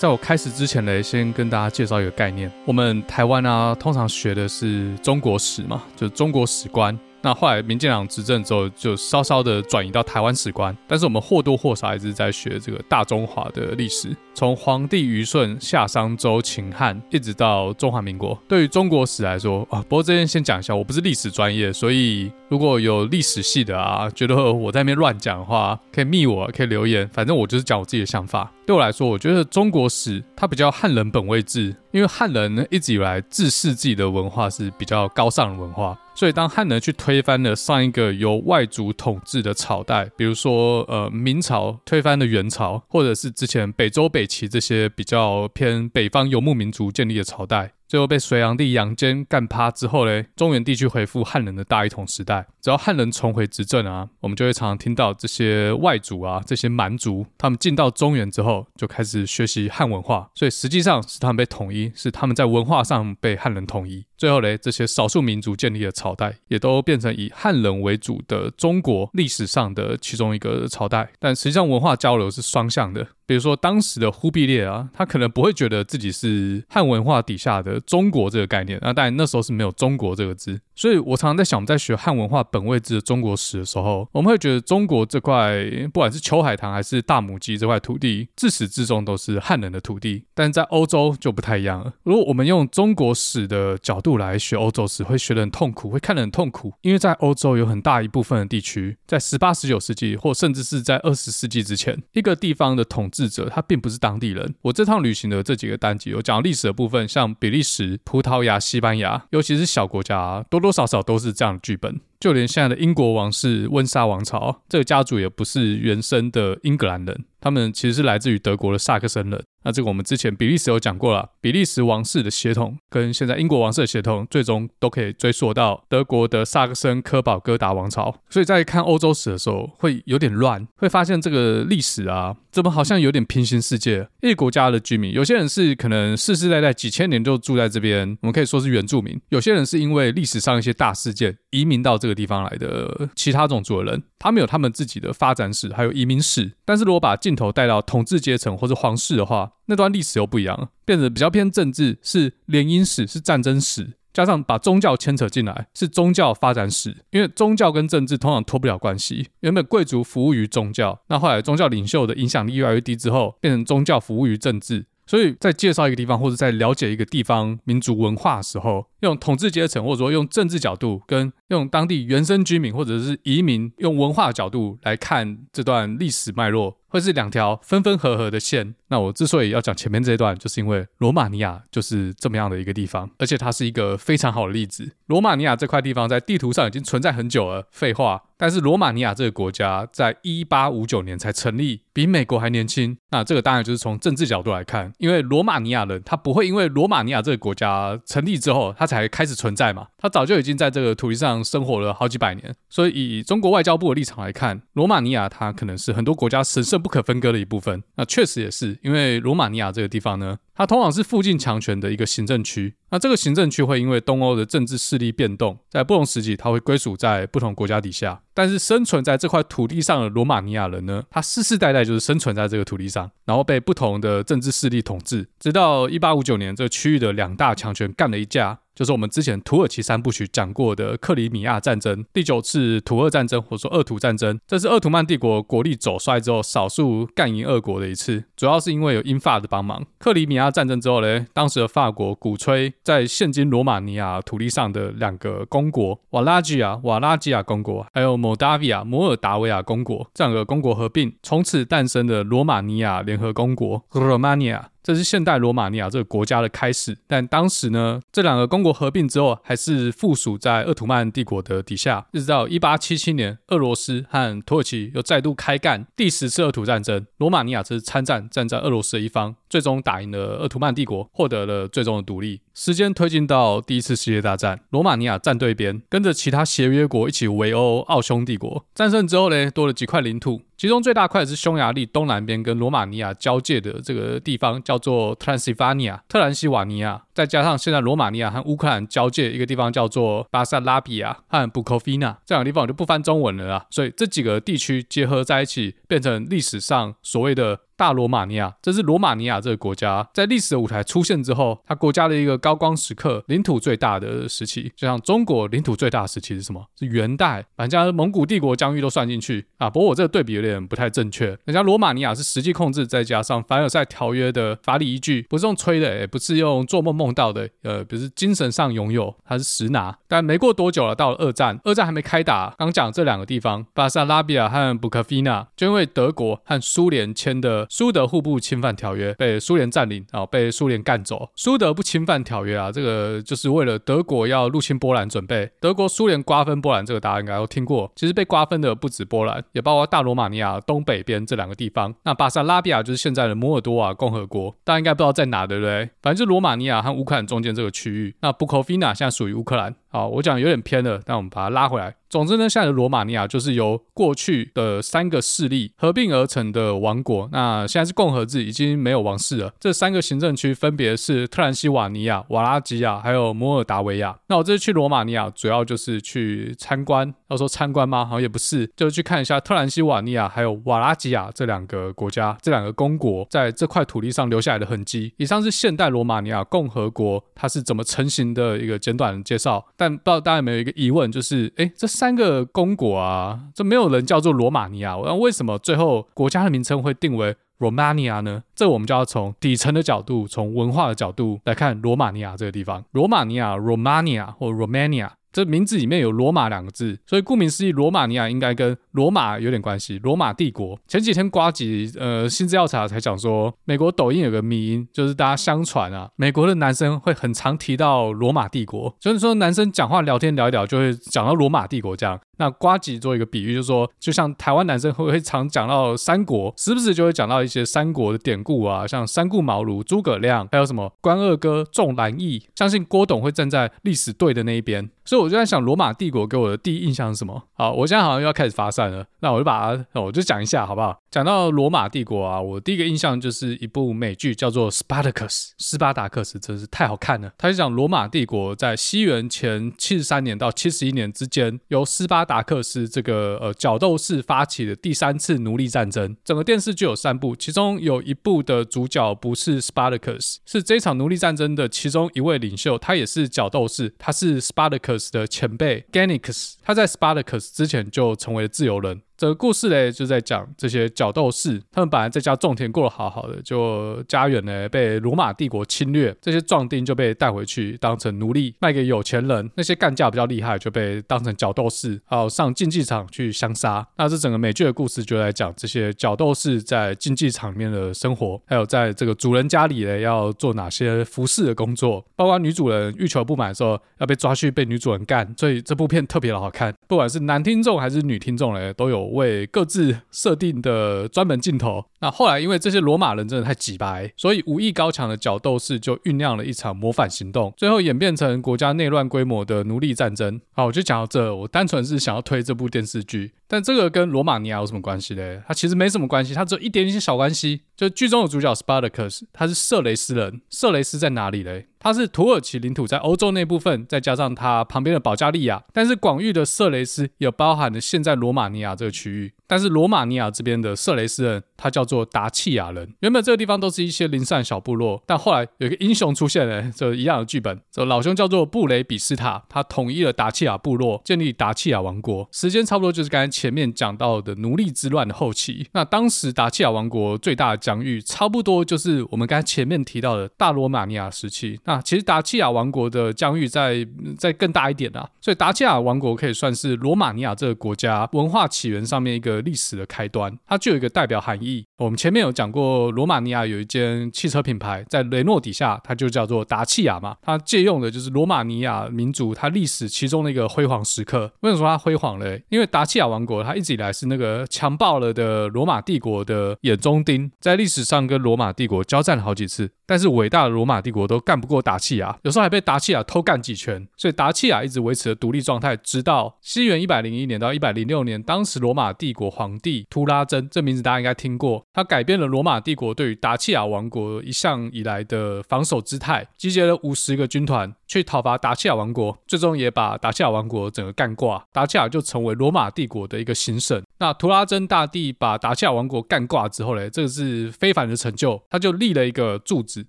[0.00, 2.50] 在我开始之前呢，先跟大家介绍一个概念。
[2.64, 6.98] 我们台湾啊，通常学的是中国史嘛，就是中国史观。
[7.20, 18.42] 那后来民进党执政之后，就稍稍的转移到台湾史观，但是我们或多或少还是在学这个大中华的历史，从黄帝虞舜、夏商周、秦汉，一直到中华民国。
[18.48, 28.50] 对于中国史来说啊，不过这边先讲一下，我不是历史专业，所以如果有历史系的啊，觉得我在那边乱讲的话，可以密我，可以留言，反正我就是讲我自己的想法。
[28.64, 35.98] 对我来说，我觉得中国史它比较汉人本位制，因为汉人一直以来自视自己的文化是比较高尚的文化。
[36.14, 47.72] 所以，当汉人去推翻了上一个由外族统治的朝代，比如说呃明朝推翻了元朝，或者是之前北周、北齐这些比较偏北方游牧民族建立的朝代。
[47.88, 51.64] 最后被隋炀帝杨坚干趴之后嘞，中原地区恢复汉人的。
[51.64, 52.46] 大一统时代。
[52.60, 64.04] 只要汉人重回执政啊，我们就会常常听到这些外族啊、这些蛮族，他们进到中原之后就开始学习汉文化，所以实际上是他们被统一，是他们在文化上被汉人统一。
[64.16, 68.50] 最后嘞，这些少数民族建立的朝代，也都变成以汉人为主的。
[68.50, 71.10] 中国历史上的其中一个朝代。
[71.18, 73.08] 但实际上文化交流是双向的。
[73.30, 78.76] 比如说，当时的忽必烈啊，他可能不会觉得自己是汉文化底下的中国这个概念。
[78.82, 90.24] 那当然那时候是没有“中国”这个字，所以我常常在想，我们在学汉文化本位制的中国史的时候，我们会觉得中国这块，不管是秋海棠还是大母鸡这块土地，自始至终都是汉人的土地。
[90.34, 91.92] 但是在欧洲就不太一样了。
[92.02, 103.19] 如果我们用中国史的角度来学欧洲史，会学得很痛苦，会看得很痛苦，因为在欧洲有很大一部分的地区，在十八、十九世纪，或甚至是在二十世纪之前，一个地方的统治。
[103.28, 104.54] 者他并不是当地人。
[104.62, 112.00] 我这趟旅行的这几个单集有讲历史的部分，像比利时、葡萄牙、西班牙，尤其是小国家，多多少少都是这样的剧本。
[112.18, 119.42] 就连现在的英国王室温莎王朝，这个家族也不是原生的英格兰人，他们其实是来自于德国的萨克森人。
[119.62, 128.14] 那这个我们之前比利时有讲过了，比利时王室的血统跟现在英国王室的血统，最终都可以追溯到德国的萨克森科堡哥达王朝。
[128.30, 134.08] 所以在看欧洲史的时候，会有点乱，会发现这个历史啊，怎么好像有点平行世界？
[134.22, 146.52] 一个国家的居民，有些人是可能世世代代几千年就住在这边，我们可以说是原住民；有些人是因为历史上一些大事件移民到这个地方来的其他种族的人，他们有他们自己的发展史，还有移民史。
[146.64, 157.04] 但是如果把镜头带到统治阶层或者皇室的话，那段历史又不一样了，变得比较偏政治，是联姻史，是战争史，加上把宗教牵扯进来，是宗教发展史。
[157.10, 159.28] 因为宗教跟政治通常脱不了关系。
[159.40, 164.86] 原本贵族服务于宗教，那后来宗教领袖的影响力越来越低之后，变成宗教服务于政治。
[165.06, 178.76] 所以在介绍一个地方，或者在了解一个地方民族文化的时候，用统治阶层，或者说用政治角度，跟用当地原生居民或者是移民用文化角度来看这段历史脉络，会是两条分分合合的线。
[178.90, 184.92] 那我之所以要讲前面这一段，就是因为罗马尼亚就是这么样的一个地方，而且它是一个非常好的例子。
[185.06, 188.24] 罗马尼亚这块地方在地图上已经存在很久了，废话。
[188.36, 192.96] 但是罗马尼亚这个国家在一八五九年才成立，比美国还年轻。
[193.10, 202.54] 那这个当然就是从政治角度来看，因为罗马尼亚人他不会因为罗马尼亚这个国家成立之后，他才开始存在嘛，他早就已经在这个土地上生活了好几百年。
[202.70, 207.82] 所以以中国外交部的立场来看，罗马尼亚它可能是很多国家神圣不可分割的一部分。
[207.96, 212.74] 那确实也是，因为罗马尼亚这个地方呢，它通常是附近强权的一个行政区。
[212.90, 218.20] 那这个行政区会因为东欧的政治势力变动，在不同时期，它会归属在不同国家底下。
[218.34, 228.58] 但是生存在这块土地上的罗马尼亚人呢，他世世代代就是生存在这个土地上，然后被不同的政治势力统治，直到一八五九年，这个区域的两大强权干了一架。
[228.72, 239.84] 就是我们之前土耳其三部曲讲过的克里米亚战争，第九次土俄战争或者说鄂图战争，这是鄂图曼帝国国力走衰之后少数干赢俄国的一次，主要是因为有英法的帮忙。
[239.98, 254.62] 克里米亚战争之后呢，当时的法国鼓吹在现今罗马尼亚土地上的两个公国瓦拉吉亚瓦拉吉亚公国，还有摩达维亚摩尔达维亚公国这两个公国合并，从此诞生的罗马尼亚联合公国 Romania。
[254.82, 256.96] 这是现代罗马尼亚这个国家的开始。
[257.06, 262.06] 但当时呢，这两个公国合并之后，还是附属在鄂图曼帝国的底下。
[262.12, 272.40] 一直到一八七七年，俄罗斯和土耳其又再度开干第十次鄂图战争，罗马尼亚则是参战，站在俄罗斯的一方，最终打赢了鄂图曼帝国，获得了最终的独立。
[272.54, 278.66] 时间推进到第一次世界大战，罗马尼亚站对边，跟着其他协约国一起围殴奥匈帝国。
[278.74, 280.42] 战胜之后呢，多了几块领土。
[280.56, 287.02] 其中最大块是匈牙利东南边跟罗马尼亚交界的这个地方，叫做 Transylvania 特兰西瓦尼亚。
[287.20, 293.66] 再加上现在罗马尼亚和乌克兰交界一个地方叫做巴萨拉比亚和布科菲纳，这两个地方我就不翻中文了啦。
[293.68, 297.60] 所以这几个地区结合在一起，变成历史上所谓的。
[297.80, 304.70] 大罗马尼亚，这是罗马尼亚这个国家在历史的舞台出现之后，它国家的一个高光时刻，领土最大的时期。
[304.76, 306.62] 就像中国领土最大的时期是什么？
[306.78, 309.70] 是元代，把人家蒙古帝国疆域都算进去啊。
[309.70, 319.96] 不过我这个对比有点不太正确，人家罗马尼亚是实际控制，再加上凡尔赛条约的法理依据，不是用吹的，也不是用做梦梦到的，呃，不是精神上拥有，还是实拿。
[320.08, 327.66] 但没过多久了，到了二战，二战还没开打，刚讲这两个地方，巴萨拉比亚和布科菲纳，就因为德国和苏联签的。
[327.68, 331.30] 苏德互不侵犯条约被苏联占领啊，被苏联干走。
[331.36, 335.50] 苏德不侵犯条约啊，这个就是为了德国要入侵波兰准备。
[335.60, 337.90] 德国苏联瓜分波兰，这个大家应该都听过。
[337.94, 341.94] 其实被瓜分的不止波兰，也包括大罗马尼亚东北边这两个地方。
[342.02, 345.90] 那巴萨拉比亚就是现在的摩尔多瓦共和国，大家应该不知道在哪，对不对？
[346.02, 348.14] 反正就罗马尼亚和乌克兰中间这个区域。
[348.20, 349.74] 那 Bukovina 现在属于乌克兰。
[349.90, 351.96] 好，我讲有点偏了，但我们把它拉回来。
[352.08, 357.28] 总之呢，现在的罗马尼亚就是由过去的三个势力合并而成的王国。
[357.30, 359.52] 那现在是共和制，已经没有王室了。
[359.60, 364.16] 这三个行政区分别是特兰西瓦尼亚、瓦拉吉亚还有摩尔达维亚。
[364.26, 367.12] 那我这次去罗马尼亚，主要就是去参观。
[367.28, 368.04] 要说参观吗？
[368.04, 375.14] 好像也不是，就是去看一下特兰西瓦尼亚还有瓦拉吉亚这两个国家，这两个公国在这块土地上留下来的痕迹。
[375.16, 379.64] 以上是现代罗马尼亚共和国它是怎么成型的一个简短介绍。
[379.80, 388.42] 但不知道大家有没有一个疑问，就是哎，这三个公国啊，这没有人叫做罗马尼亚，那为什么最后国家的名称会定为 Romania 呢？
[388.54, 392.84] 这我们就要从底层的角度，从文化的角度来看罗马尼亚这个地方。
[392.90, 395.08] 罗马尼亚 （Romania） 或 Romania。
[395.32, 399.98] 这名字里面有“罗马”两个字，所以顾名思义，罗马尼亚应该跟罗马有点关系。
[399.98, 412.20] 罗马帝国前几天瓜吉呃新资料查才讲说，美国抖音有个迷因，就是大家相传啊，美国的男生会很常提到罗马帝国，所以说男生讲话聊天聊一聊就会讲到罗马帝国这样。
[412.40, 424.90] 那瓜吉做一个比喻，就是说，就像台湾男生会会常讲到三国，时不时就会讲到一些三国的典故啊，像三顾茅庐、诸葛亮，还有什么关二哥、重蓝义，相信郭董会站在历史对的那一边。
[425.04, 427.42] 所以我就在想，罗马帝国给我的第一印象是什么？
[427.54, 430.96] 好，我现在好像又要开始发散了，那我就把它，我就讲一下好不好？
[431.10, 435.28] 讲到罗马帝国啊，我第一个印象就是一部美剧叫做《Spartacus》，
[435.58, 437.32] 斯巴达克斯，真是太好看了。
[437.36, 446.16] 它就讲罗马帝国在西元前七十三年到七十一年之间，由斯巴达克斯这个呃角斗士发起的第三次奴隶战争。
[446.22, 459.02] 整个电视剧有三部，其中有一部的主角不是 Spartacus，是这场奴隶战争的其中一位领袖，他也是角斗士，他是 Spartacus 的前辈 Gannicus，他在 Spartacus 之前就成为了自由人。
[459.20, 469.50] 这个故事嘞，就在讲这些角斗士，他们本来在家种田过得好好的，就家园呢被罗马帝国侵略，这些壮丁就被带回去当成奴隶，卖给有钱人。
[469.56, 473.86] 那些干架比较厉害，就被当成角斗士，还有上竞技场去相杀。
[473.98, 485.30] 那这整个美剧的故事就在讲这些角斗士在竞技场里面的生活，还有在这个主人家里呢要做哪些服侍的工作，包括女主人欲求不满的时候要被抓去被女主人干。
[485.36, 489.09] 所以这部片特别的好看，不管是男听众还是女听众呢，都有。
[489.14, 491.84] 为各自设定的专门镜头。
[492.00, 500.40] 那后来因为这些罗马人真的太机掰，所以武艺高强的角斗士就酝酿了一场谋反行动，最后演变成国家内乱规模的奴隶战争。
[500.52, 501.34] 好，我就讲到这。
[501.34, 505.42] 我单纯是想要推这部电视剧，但这个跟罗马尼亚有什么关系呢？
[505.46, 507.62] 它其实没什么关系，它只有一点点小关系。
[507.76, 510.42] 就剧中的主角 Spartacus，他是色雷斯人。
[510.50, 511.66] 色雷斯在哪里嘞？
[511.80, 515.64] 它是土耳其领土在欧洲那部分，再加上它旁边的保加利亚。
[515.72, 519.32] 但是广域的色雷斯也包含了现在罗马尼亚这个区域。
[519.46, 522.94] 但是罗马尼亚这边的色雷斯人，他叫做达契亚人。
[523.00, 527.60] 原本这个地方都是一些零散小部落，但后来有一个英雄出现了，这一样的剧本。
[527.70, 532.26] 这老兄叫做布雷比斯塔，他统一了达契亚部落，建立达契亚王国。
[532.32, 535.68] 时间差不多就是刚才前面讲到的奴隶之乱的后期。
[535.72, 541.60] 那当时达契亚王国最大的疆域，差不多就是我们刚才前面提到的大罗马尼亚时期。
[541.64, 543.86] 那其实达契亚王国的疆域再
[544.16, 551.66] 再更大一点啊，所以达契亚王国可以算是罗马尼亚这个国家文化起源上面一个历史的开端，它就有一个代表含义，义。
[551.78, 557.16] 我们前面有讲过，罗马尼亚有一间汽车品牌，在雷诺底下，它就叫做达契亚嘛。
[557.22, 561.32] 它借用的就是罗马尼亚民族它历史其中的一个辉煌时刻。
[561.40, 562.42] 为什么说它辉煌嘞？
[562.50, 573.88] 因为达契亚王国它一直以来是那个强暴了的罗马帝国的眼中钉，在历史上跟罗马帝国交战了好几次，但是伟大的罗马帝国都干不过达契亚，有时候还被达契亚偷干几拳。
[573.96, 581.64] 所以达契亚一直维持着独立状态，直到西元一百零一年到一百零六年，当时罗马帝国皇帝图拉真，这名字大家应该听过。
[581.72, 593.82] 他改变了罗马帝国对于达契亚王国一向以来的防守姿态，集结了五十个军团去讨伐达契亚王国，最终也把达契亚王国整个干挂，达契亚就成为罗马帝国的一个行省。
[593.98, 599.84] 那图拉真大帝把达契亚王国干挂之后嘞，这个是非凡的成就，他就立了一个柱子，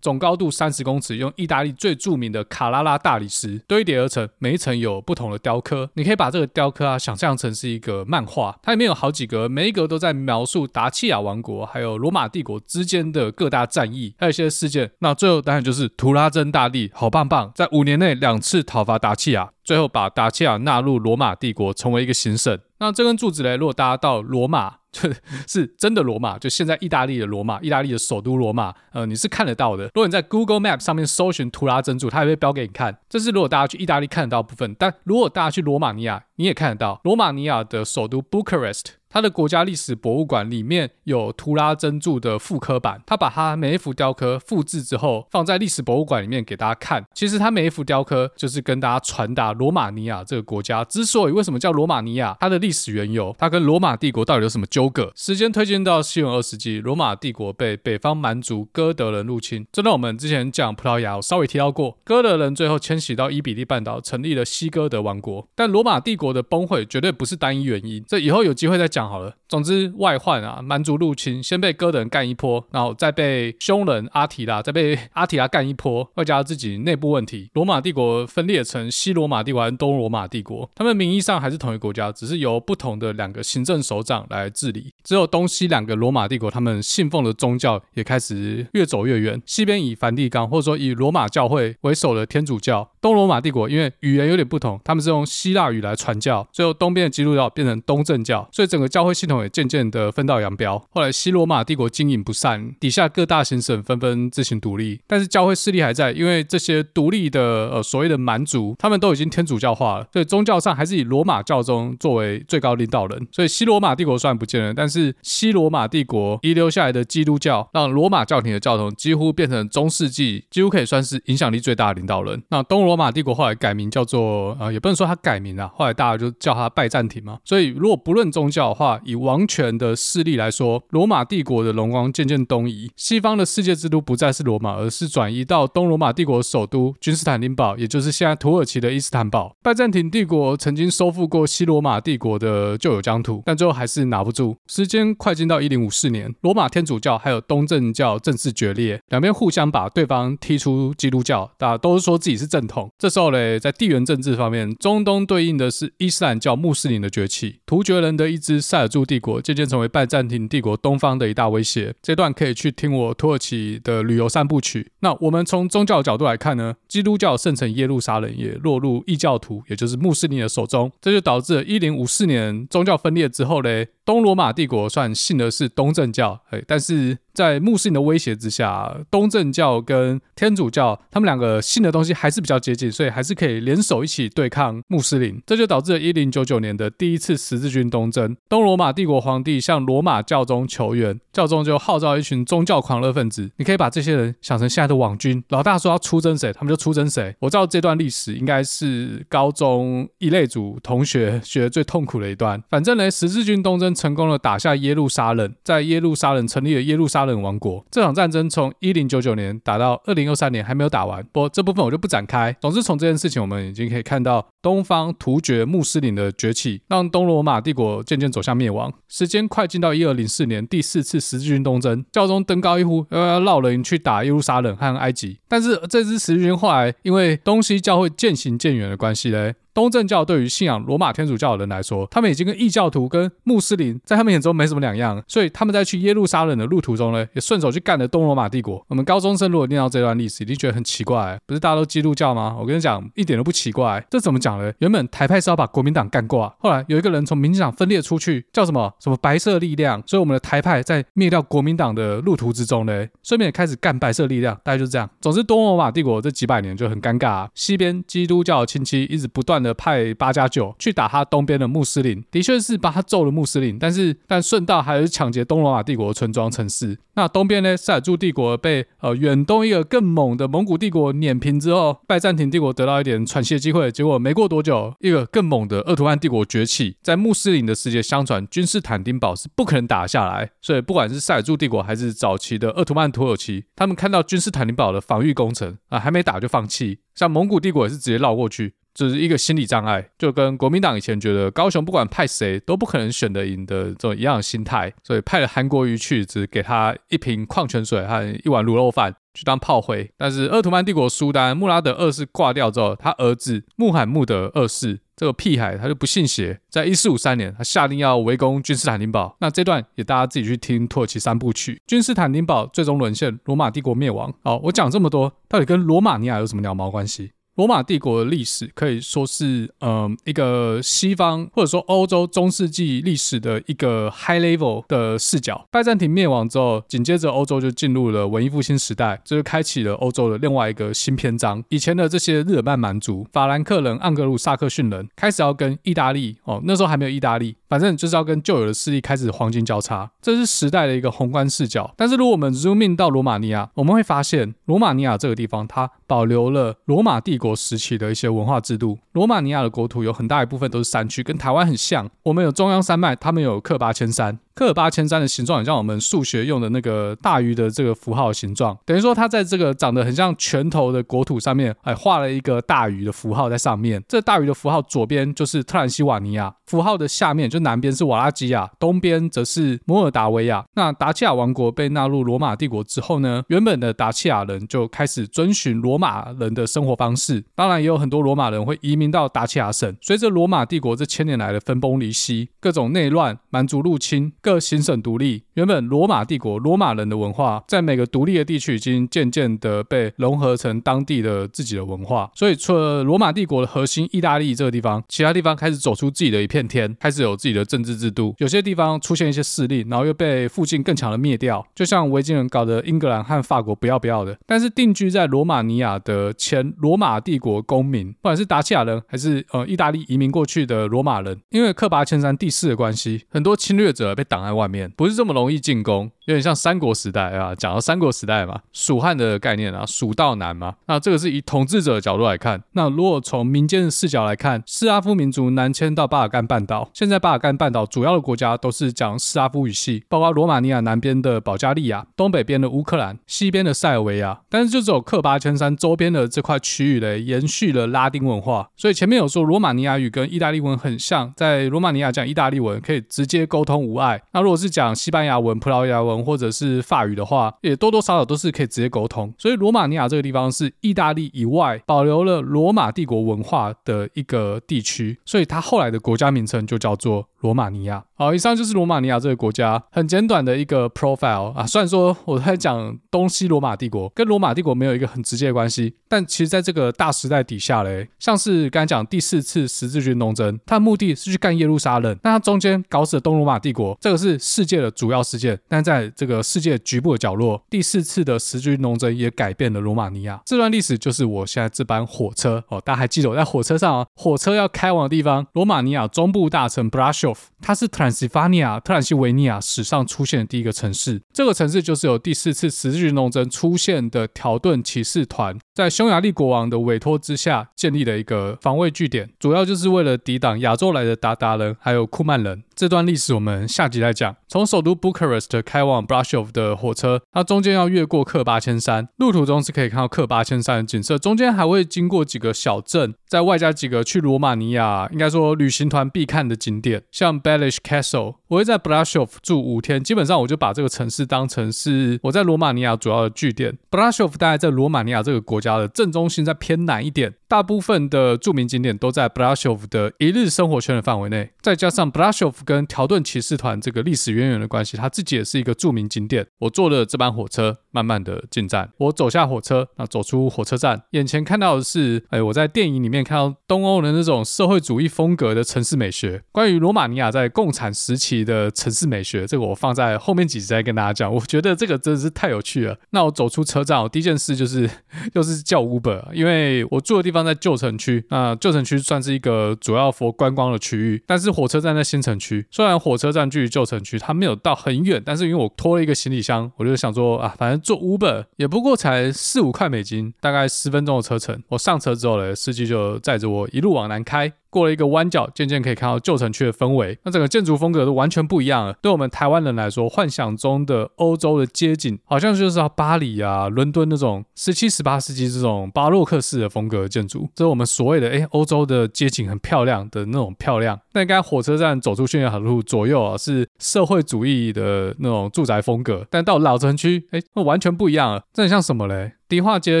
[0.00, 14.90] 总高度三十公尺，用意大利最著名的卡拉拉大理石堆叠而成，每一层有不同的雕刻，你可以把这个雕刻啊想象成是一个漫画，它里面有好几格，每一格都在描述达契亚王国还有罗马帝国之间的各大战役，还有一些事件。
[15.00, 22.56] 那最后当然就是图拉真大帝好棒棒，在五年年内两次讨伐达契亚，最后把达契亚纳入罗马帝国，成为一个行省。
[22.78, 25.12] 那这根柱子嘞，如果大家到罗马，就
[25.48, 29.86] 是真的罗马，就现在意大利的罗马，意大利的首都罗马，呃，你是看得到的。
[29.86, 32.96] 如果你在 Google Map 上面搜寻图拉真柱，它也会标给你看。
[33.08, 38.99] 这是如果大家去意大利看得到部分，但如果大家去罗马尼亚，你也看得到罗马尼亚的首都 Bucharest。
[39.12, 47.04] 它的国家历史博物馆里面有图拉真柱的复刻版，他把它每一幅雕刻复制之后放在历史博物馆里面给大家看。
[47.12, 55.10] 其实它每一幅雕刻就是跟大家传达罗马尼亚这个国家之所以为什么叫罗马尼亚，它的历史缘由，它跟罗马帝国到底有什么纠葛？
[55.16, 59.66] 时间推进到西元二世纪，罗马帝国被北方蛮族哥德人入侵。
[59.72, 65.48] 这让我们之前讲葡萄牙，我稍微提到过，哥德人最后迁徙到伊比利半岛，成立了西哥德王国。
[65.56, 68.99] 但罗马帝国的崩溃绝对不是单一原因，这以后有机会再讲。
[69.00, 84.94] 讲好了，总之外患啊，蛮族入侵，先被哥德人干一波，然后再被匈人阿提拉，再被阿提拉干一波，外加自己内部问题，罗马帝国分裂成西罗马帝国和东罗马帝国，他们名义上还是同一国家，只是由不同的两个行政首长来治理。
[85.02, 100.78] 只有东西两个罗马帝国，他们信奉的宗教也开始越走越远，西边以梵蒂冈或者说以罗马教会为首的天主教，东罗马帝国因为语言有点不同，他们是用希腊语来传教，最后东边的基督教变成东正教，所以整个教会系统也渐渐的分道扬镳。
[100.90, 113.28] 后来西罗马帝国经营不善，底下各大行省纷纷自行独立，但是教会势力还在，因为这些独立的呃所谓的蛮族，他们都已经天主教化了，所以宗教上还是以罗马教宗作为最高领导人。
[113.30, 122.42] 所以西罗马帝国虽然不见了，但是西罗马帝国遗留下来的基督教，让罗马教廷的教宗几乎变成中世纪几乎可以算是影响力最大的领导人。
[122.48, 127.38] 那东罗马帝国后来改名叫做呃，也不能说他改名啊，后来大家就叫他拜占庭嘛。
[127.44, 139.54] 所以如果不论宗教的话，以王王权的势力来说，罗马帝国的荣光渐渐东移，西方的世界之都不再是罗马，而是转移到东罗马帝国首都君士坦丁堡，也就是现在土耳其的伊斯坦堡。
[139.62, 144.56] 拜占庭帝国曾经收复过西罗马帝国的旧有疆土，但最后还是拿不住。
[144.66, 152.90] 时间快进到一零五四年，罗马天主教还有东正教正式决裂，两边互相把对方踢出基督教，大家都是说自己是正统。
[152.98, 161.94] 这时候嘞，在地缘政治方面，中东对应的是伊斯兰教穆斯林的崛起，突厥人的一支塞尔柱帝国渐渐成为拜占庭帝国东方的一大威胁。
[162.02, 164.90] 这段可以去听我土耳其的旅游三部曲。
[165.00, 177.18] 那我们从宗教角度来看呢，基督教圣城耶路撒冷也落入异教徒，也就是穆斯林的手中，这就导致了一零五四年宗教分裂之后嘞，东罗马帝国算信的是东正教，哎，但是。
[177.32, 185.40] 在穆斯林的威胁之下，东正教跟天主教他们两个信的东西还是比较接近，所以还是可以联手一起对抗穆斯林。
[185.46, 193.48] 这就导致了一零九九年的第一次十字军东征，东罗马帝国皇帝向罗马教宗求援，教宗就号召一群宗教狂热分子。
[193.58, 197.32] 你可以把这些人想成现在的网军，老大说要出征谁，他们就出征谁。
[197.38, 202.60] 我知道这段历史应该是高中一类组同学学的最痛苦的一段。
[202.68, 207.19] 反正呢，十字军东征成功的打下耶路撒冷，在耶路撒冷成立了耶路撒。
[207.20, 212.56] 沙人王国这场战争从一零九九年打到二零二三年还没有打完，不这部分我就不展开。
[212.60, 218.90] 总之，从这件事情我们已经可以看到东方突厥穆斯林的崛起，让东罗马帝国渐渐走向灭亡。
[219.08, 225.38] 时间快进到一二零四年第四次十字军东征，教宗登高一呼，要要绕人去打耶路撒冷和埃及。
[225.46, 238.84] 但是这支十字军后来因为东西教会渐行渐远的关系嘞，东正教对于信仰罗马天主教的人来说，他们已经跟异教徒、跟穆斯林在他们眼中没什么两样，所以他们在去耶路撒冷的路途中呢，也顺手去干了东罗马帝国。
[238.88, 242.56] 我们高中生如果念到这段历史，一定觉得很奇怪，不是大家都基督教吗？
[242.58, 244.04] 我跟你讲，一点都不奇怪。
[244.10, 244.72] 这怎么讲呢？
[244.78, 255.08] 原本台派是要把国民党干挂，后来有一个人从民进党分裂出去，叫什么什么白色力量，所以我们的台派在灭掉国民党的路途之中呢，顺便也开始干白色力量，大概就是这样。
[255.20, 266.98] 总之，东罗马帝国这几百年就很尴尬啊，西边基督教的亲戚一直不断的派八加九去打他东边的穆斯林，的确是把他揍了穆斯林，但是但顺道还是抢劫东罗马帝国的村庄城市。
[267.14, 276.96] 那东边呢，塞尔柱帝国被呃远东一个更猛的蒙古帝国碾平之后，拜占庭帝国得到一点喘息的机会，结果没过多久，一个更猛的鄂图曼帝国崛起。
[277.02, 288.74] 在穆斯林的世界，相传君士坦丁堡是不可能打下来，所以不管是塞尔柱帝国还是早期的鄂图曼土耳其，他们看到君士坦丁堡的防御工程啊还没打就放弃，像蒙古帝国也是直接绕过去。
[289.00, 300.10] 这是一个心理障碍，就跟国民党以前觉得高雄不管派谁都不可能选得赢的这种一样的心态，所以派了韩国瑜去，只给他一瓶矿泉水和一碗卤肉饭去当炮灰。
[300.18, 309.34] 但是鄂图曼帝国苏丹穆拉德二世挂掉之后，他儿子穆罕默德二世这个屁孩他就不信邪，在一四五三年他下令要围攻君士坦丁堡。
[309.40, 311.80] 那这段也大家自己去听土耳其三部曲。
[311.86, 314.34] 君士坦丁堡最终沦陷，罗马帝国灭亡。
[314.44, 317.32] 好，我讲这么多，到底跟罗马尼亚有什么鸟毛关系？
[317.60, 325.66] 罗马帝国的历史可以说是，嗯、呃，一个西方或者说欧洲中世纪历史的一个 high level 的视角。
[325.70, 331.62] 拜占庭灭亡之后，紧接着欧洲就进入了文艺复兴时代，这就开启了欧洲的另外一个新篇章。
[331.68, 340.10] 以前的这些日耳曼蛮族、法兰克人、盎格鲁撒克逊人，开始要跟意大利哦，那时候还没有意大利，反正就是要跟旧有的势力开始黄金交叉。
[340.22, 341.92] 这是时代的一个宏观视角。
[341.94, 348.98] 但是如果我们 zoom in 到罗马尼亚，我们会发现，罗马尼亚这个地方它保留了罗马帝国时期的一些文化制度。
[349.12, 352.08] 罗马尼亚的国土有很大一部分都是山区，跟台湾很像。
[352.22, 354.38] 我们有中央山脉，他们有克巴千山。
[354.60, 364.04] 科尔巴千山的形状很像我们数学用的那个大鱼的这个符号形状，等于说它在这个长得很像拳头的国土上面，哎，画了一个大鱼的符号在上面。
[364.06, 370.62] 这大鱼的符号左边就是特兰西瓦尼亚，符号的下面就南边是瓦拉基亚，东边则是摩尔达维亚。
[370.74, 377.42] 那达契亚王国被纳入罗马帝国之后呢，原本的达契亚人就开始遵循罗马人的生活方式。
[377.54, 379.96] 当然，也有很多罗马人会移民到达契亚省。
[380.02, 384.30] 随着罗马帝国这千年来的分崩离析，各种内乱、蛮族入侵。
[384.58, 392.30] 行省独立，原本罗马帝国罗马人的文化，在每个独立的地区已经渐渐的被融合成当地的自己的文化。
[392.34, 398.34] 所以，除了罗马帝国的核心意大利这个地方，其他地方开始走出自己的一片天，开始有自己的政治制度。
[398.38, 404.36] 有些地方出现一些势力，然后又被附近更强的灭掉，就像维京人搞得英格兰和法国不要不要的。
[404.46, 414.40] 但是定居在罗马尼亚的前罗马帝国公民，不管是达契亚人还是呃意大利移民过去的罗马人，因为克巴千山地势的关系，很多侵略者被挡。
[414.40, 417.54] 在外面不是这么容易易进攻，有点像三国时代啊。
[417.54, 420.74] 讲到三国时代嘛，蜀汉的概念啊，蜀道难嘛。
[420.86, 422.62] 那这个是以统治者的角度来看。
[422.72, 434.40] 那如果从民间的视角来看，斯拉夫民族南迁到巴尔干半岛，现在巴尔干半岛主要的国家都是讲斯拉夫语系，包括罗马尼亚南边的保加利亚、东北边的乌克兰、西边的塞尔维亚。
[434.48, 438.68] 但是就只有克巴千山周边的这块区域嘞，延续了拉丁文化。
[438.76, 444.20] 所以前面有说罗马尼亚语跟意大利文很像，在罗马尼亚讲意大利文可以直接沟通无碍。
[444.32, 449.32] 那如果是讲西班牙亚文、葡萄牙文或者是法语的话，也多多少少都是可以直接沟通。
[449.38, 458.04] 所以罗马尼亚这个地方是意大利以外保留了罗马帝国文化的一个地区，所以它后来的国家名称就叫做罗马尼亚。
[458.14, 461.66] 好，以上就是罗马尼亚这个国家很简短的一个 profile 啊。
[461.66, 475.58] 虽然说我在讲东西罗马帝国，跟罗马帝国没有一个很直接的关系，但其实在这个大时代底下嘞，像是刚才讲第四次十字军东征，它的目的是去干耶路撒冷，那它中间搞死了东罗马帝国，这个是世界的主要事件。
[475.68, 480.40] 但在这个世界局部的角落，第四次的十字军东征也改变了罗马尼亚。
[480.44, 491.22] 这段历史就是我现在这班火车哦，大家还记得我在火车上啊，火车要开往的地方，罗马尼亚中部大城 Brasov，它是特兰西法尼亚、特兰西维尼亚史上出现的第一个城市。
[491.32, 502.62] 这个城市就是由第四次十字军东征出现的条顿骑士团，在匈牙利国王的委托之下建立的一个防卫据点，主要就是为了抵挡亚洲来的鞑靼人还有库曼人。
[502.80, 504.34] 这段历史我们下集再讲。
[504.48, 518.34] 从首都 Bucharest 开往 Brașov 的火车，它中间要越过克八千山，路途中是可以看到克八千山的景色，中间还会经过几个小镇，再外加几个去罗马尼亚应该说旅行团必看的景点，像 b e l i s h Castle。
[518.48, 523.78] 我会在 Brașov 住五天，基本上我就把这个城市当成是我在罗马尼亚主要的据点。
[523.88, 527.34] Brașov 大概在罗马尼亚这个国家的正中心，在偏南一点。
[527.46, 536.44] 大部分的著名景点都在 Brașov 的一日生活圈的范围内，再加上 Brașov 跟条顿骑士团这个历史渊源的关系，它自己也是一个著名景点。
[536.58, 538.90] 我坐了这班火车，慢慢的进站。
[538.98, 546.40] 我走下火车，那走出火车站，眼前看到的是，哎，我在电影里面看到东欧的那种社会主义风格的城市美学。
[546.52, 551.34] 关于罗马尼亚在共产时期的城市美学，这个我放在后面几集再跟大家讲。
[551.34, 552.96] 我觉得这个真的是太有趣了。
[553.10, 554.88] 那我走出车站，我第一件事就是
[555.34, 557.40] 又是叫 Uber，因为我住的地方。
[557.40, 562.66] 在旧城区，那旧城区算是一个主要佛观光的区域，但是火车站在新城区。
[562.70, 571.62] 虽然火车站距离旧城区它没有到很远，但是因为我拖了一个行李箱，我就想说啊，反正坐 Uber 也不过才四五块美金，大概十分钟的车程。
[571.68, 574.52] 我上车之后呢，司机就载着我一路往南开。
[574.70, 577.18] 过了一个弯角，渐渐可以看到旧城区的氛围。
[577.24, 578.94] 那整个建筑风格都完全不一样了。
[579.02, 587.48] 对我们台湾人来说，幻想中的欧洲的街景，好像就是要巴黎啊、伦敦那种十七、十八世纪这种巴洛克式的风格的建筑。
[587.54, 590.98] 这是我们所谓的诶，欧洲的街景很漂亮的那种漂亮。
[591.12, 596.26] 那刚火车站走出去的路左右啊，是社会主义的那种住宅风格。
[596.30, 598.44] 但到老城区，诶，那完全不一样了。
[598.52, 599.32] 这很像什么嘞？
[599.48, 600.00] 迪化街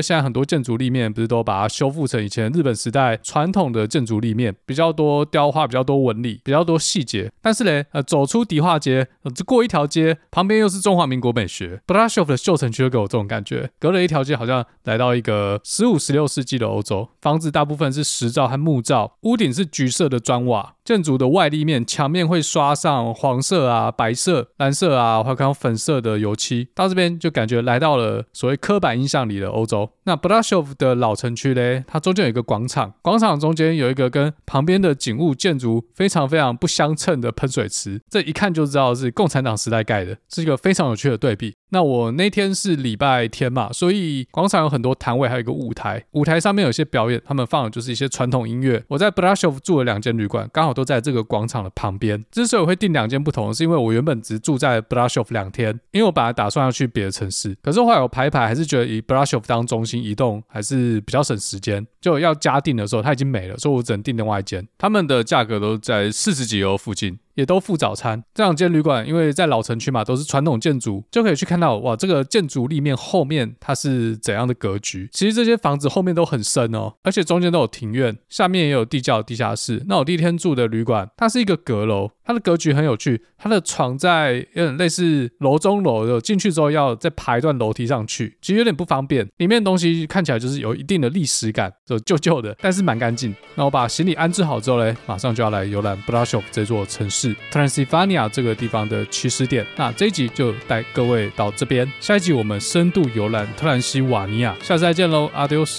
[0.00, 7.32] 现在很多建筑立面不是都把它修复成以前日本时代传统的建筑立面，比较多雕花，比较多纹理，比较多细节。
[7.42, 11.82] 但是嘞，呃，走出迪化街，呃，过一条街，旁边又是中华民国美学。
[11.88, 17.08] Brașov 的旧城区就给我这种感觉，隔了一条街，好像来到一个十五、十六世纪的欧洲。
[17.20, 20.76] 房子大部分是石造和木造，屋顶是橘色的砖瓦。
[20.90, 26.68] 建筑的外立面，墙面会刷上黄色啊、白色、蓝色啊，还有粉色的油漆。
[26.74, 29.88] 到这边就感觉来到了所谓刻板印象里的欧洲。
[30.02, 41.54] 那 Brașov 的老城区嘞，它中间有一个广场，广场中间有一个跟旁边的景物建筑非常非常不相称的喷水池，这一看就知道是共产党时代盖的，是一个非常有趣的对比。
[41.70, 48.84] 那我那天是礼拜天嘛，所以广场有很多摊位，还有一个舞台，舞台上面有些表演，他们放的就是一些传统音乐。
[48.88, 50.84] 我在 Brașov 住了两间旅馆，刚好都。
[50.90, 52.24] 在这个广场的旁边。
[52.32, 57.56] 之所以我会订两间不同，是因为我原本只住在 Brașov 两天，因为我本来打算要去别的城市。
[57.62, 61.86] 可是后来我排一排，还是觉得以 Brașov 当中心移动还是比较省时间。
[62.00, 64.66] 就要加订的时候，它已经没了，所以我只能订另外一间。
[64.76, 67.16] 他们的价格都在四十几欧附近。
[67.34, 68.22] 也都附早餐。
[68.34, 75.08] 这两间旅馆，因为在老城区嘛，都是传统建筑，就可以去看到哇，这个建筑立面后面它是怎样的格局。
[75.12, 79.82] 其实这些房子后面都很深哦，而且中间都有庭院，下面也有地窖、地下室。
[79.86, 89.26] 那我第一天住的旅馆，它是一个阁楼，它的格局很有趣，它的床在有点类似楼中楼的，进去之后要再爬一段楼梯上去，其实有点不方便。
[89.38, 93.34] 里面的东西看起来就是有一定的历史感，就旧旧的，但是蛮干净。
[93.56, 97.34] 那我把行李安置好之后嘞，马上就要来游览 Brașov 这座城市。
[97.50, 105.78] Transilvania 这个地方的起始点，那这一集就带各位到这边，下一集我们深度游览特兰西瓦尼亚，下次再见喽，Adios。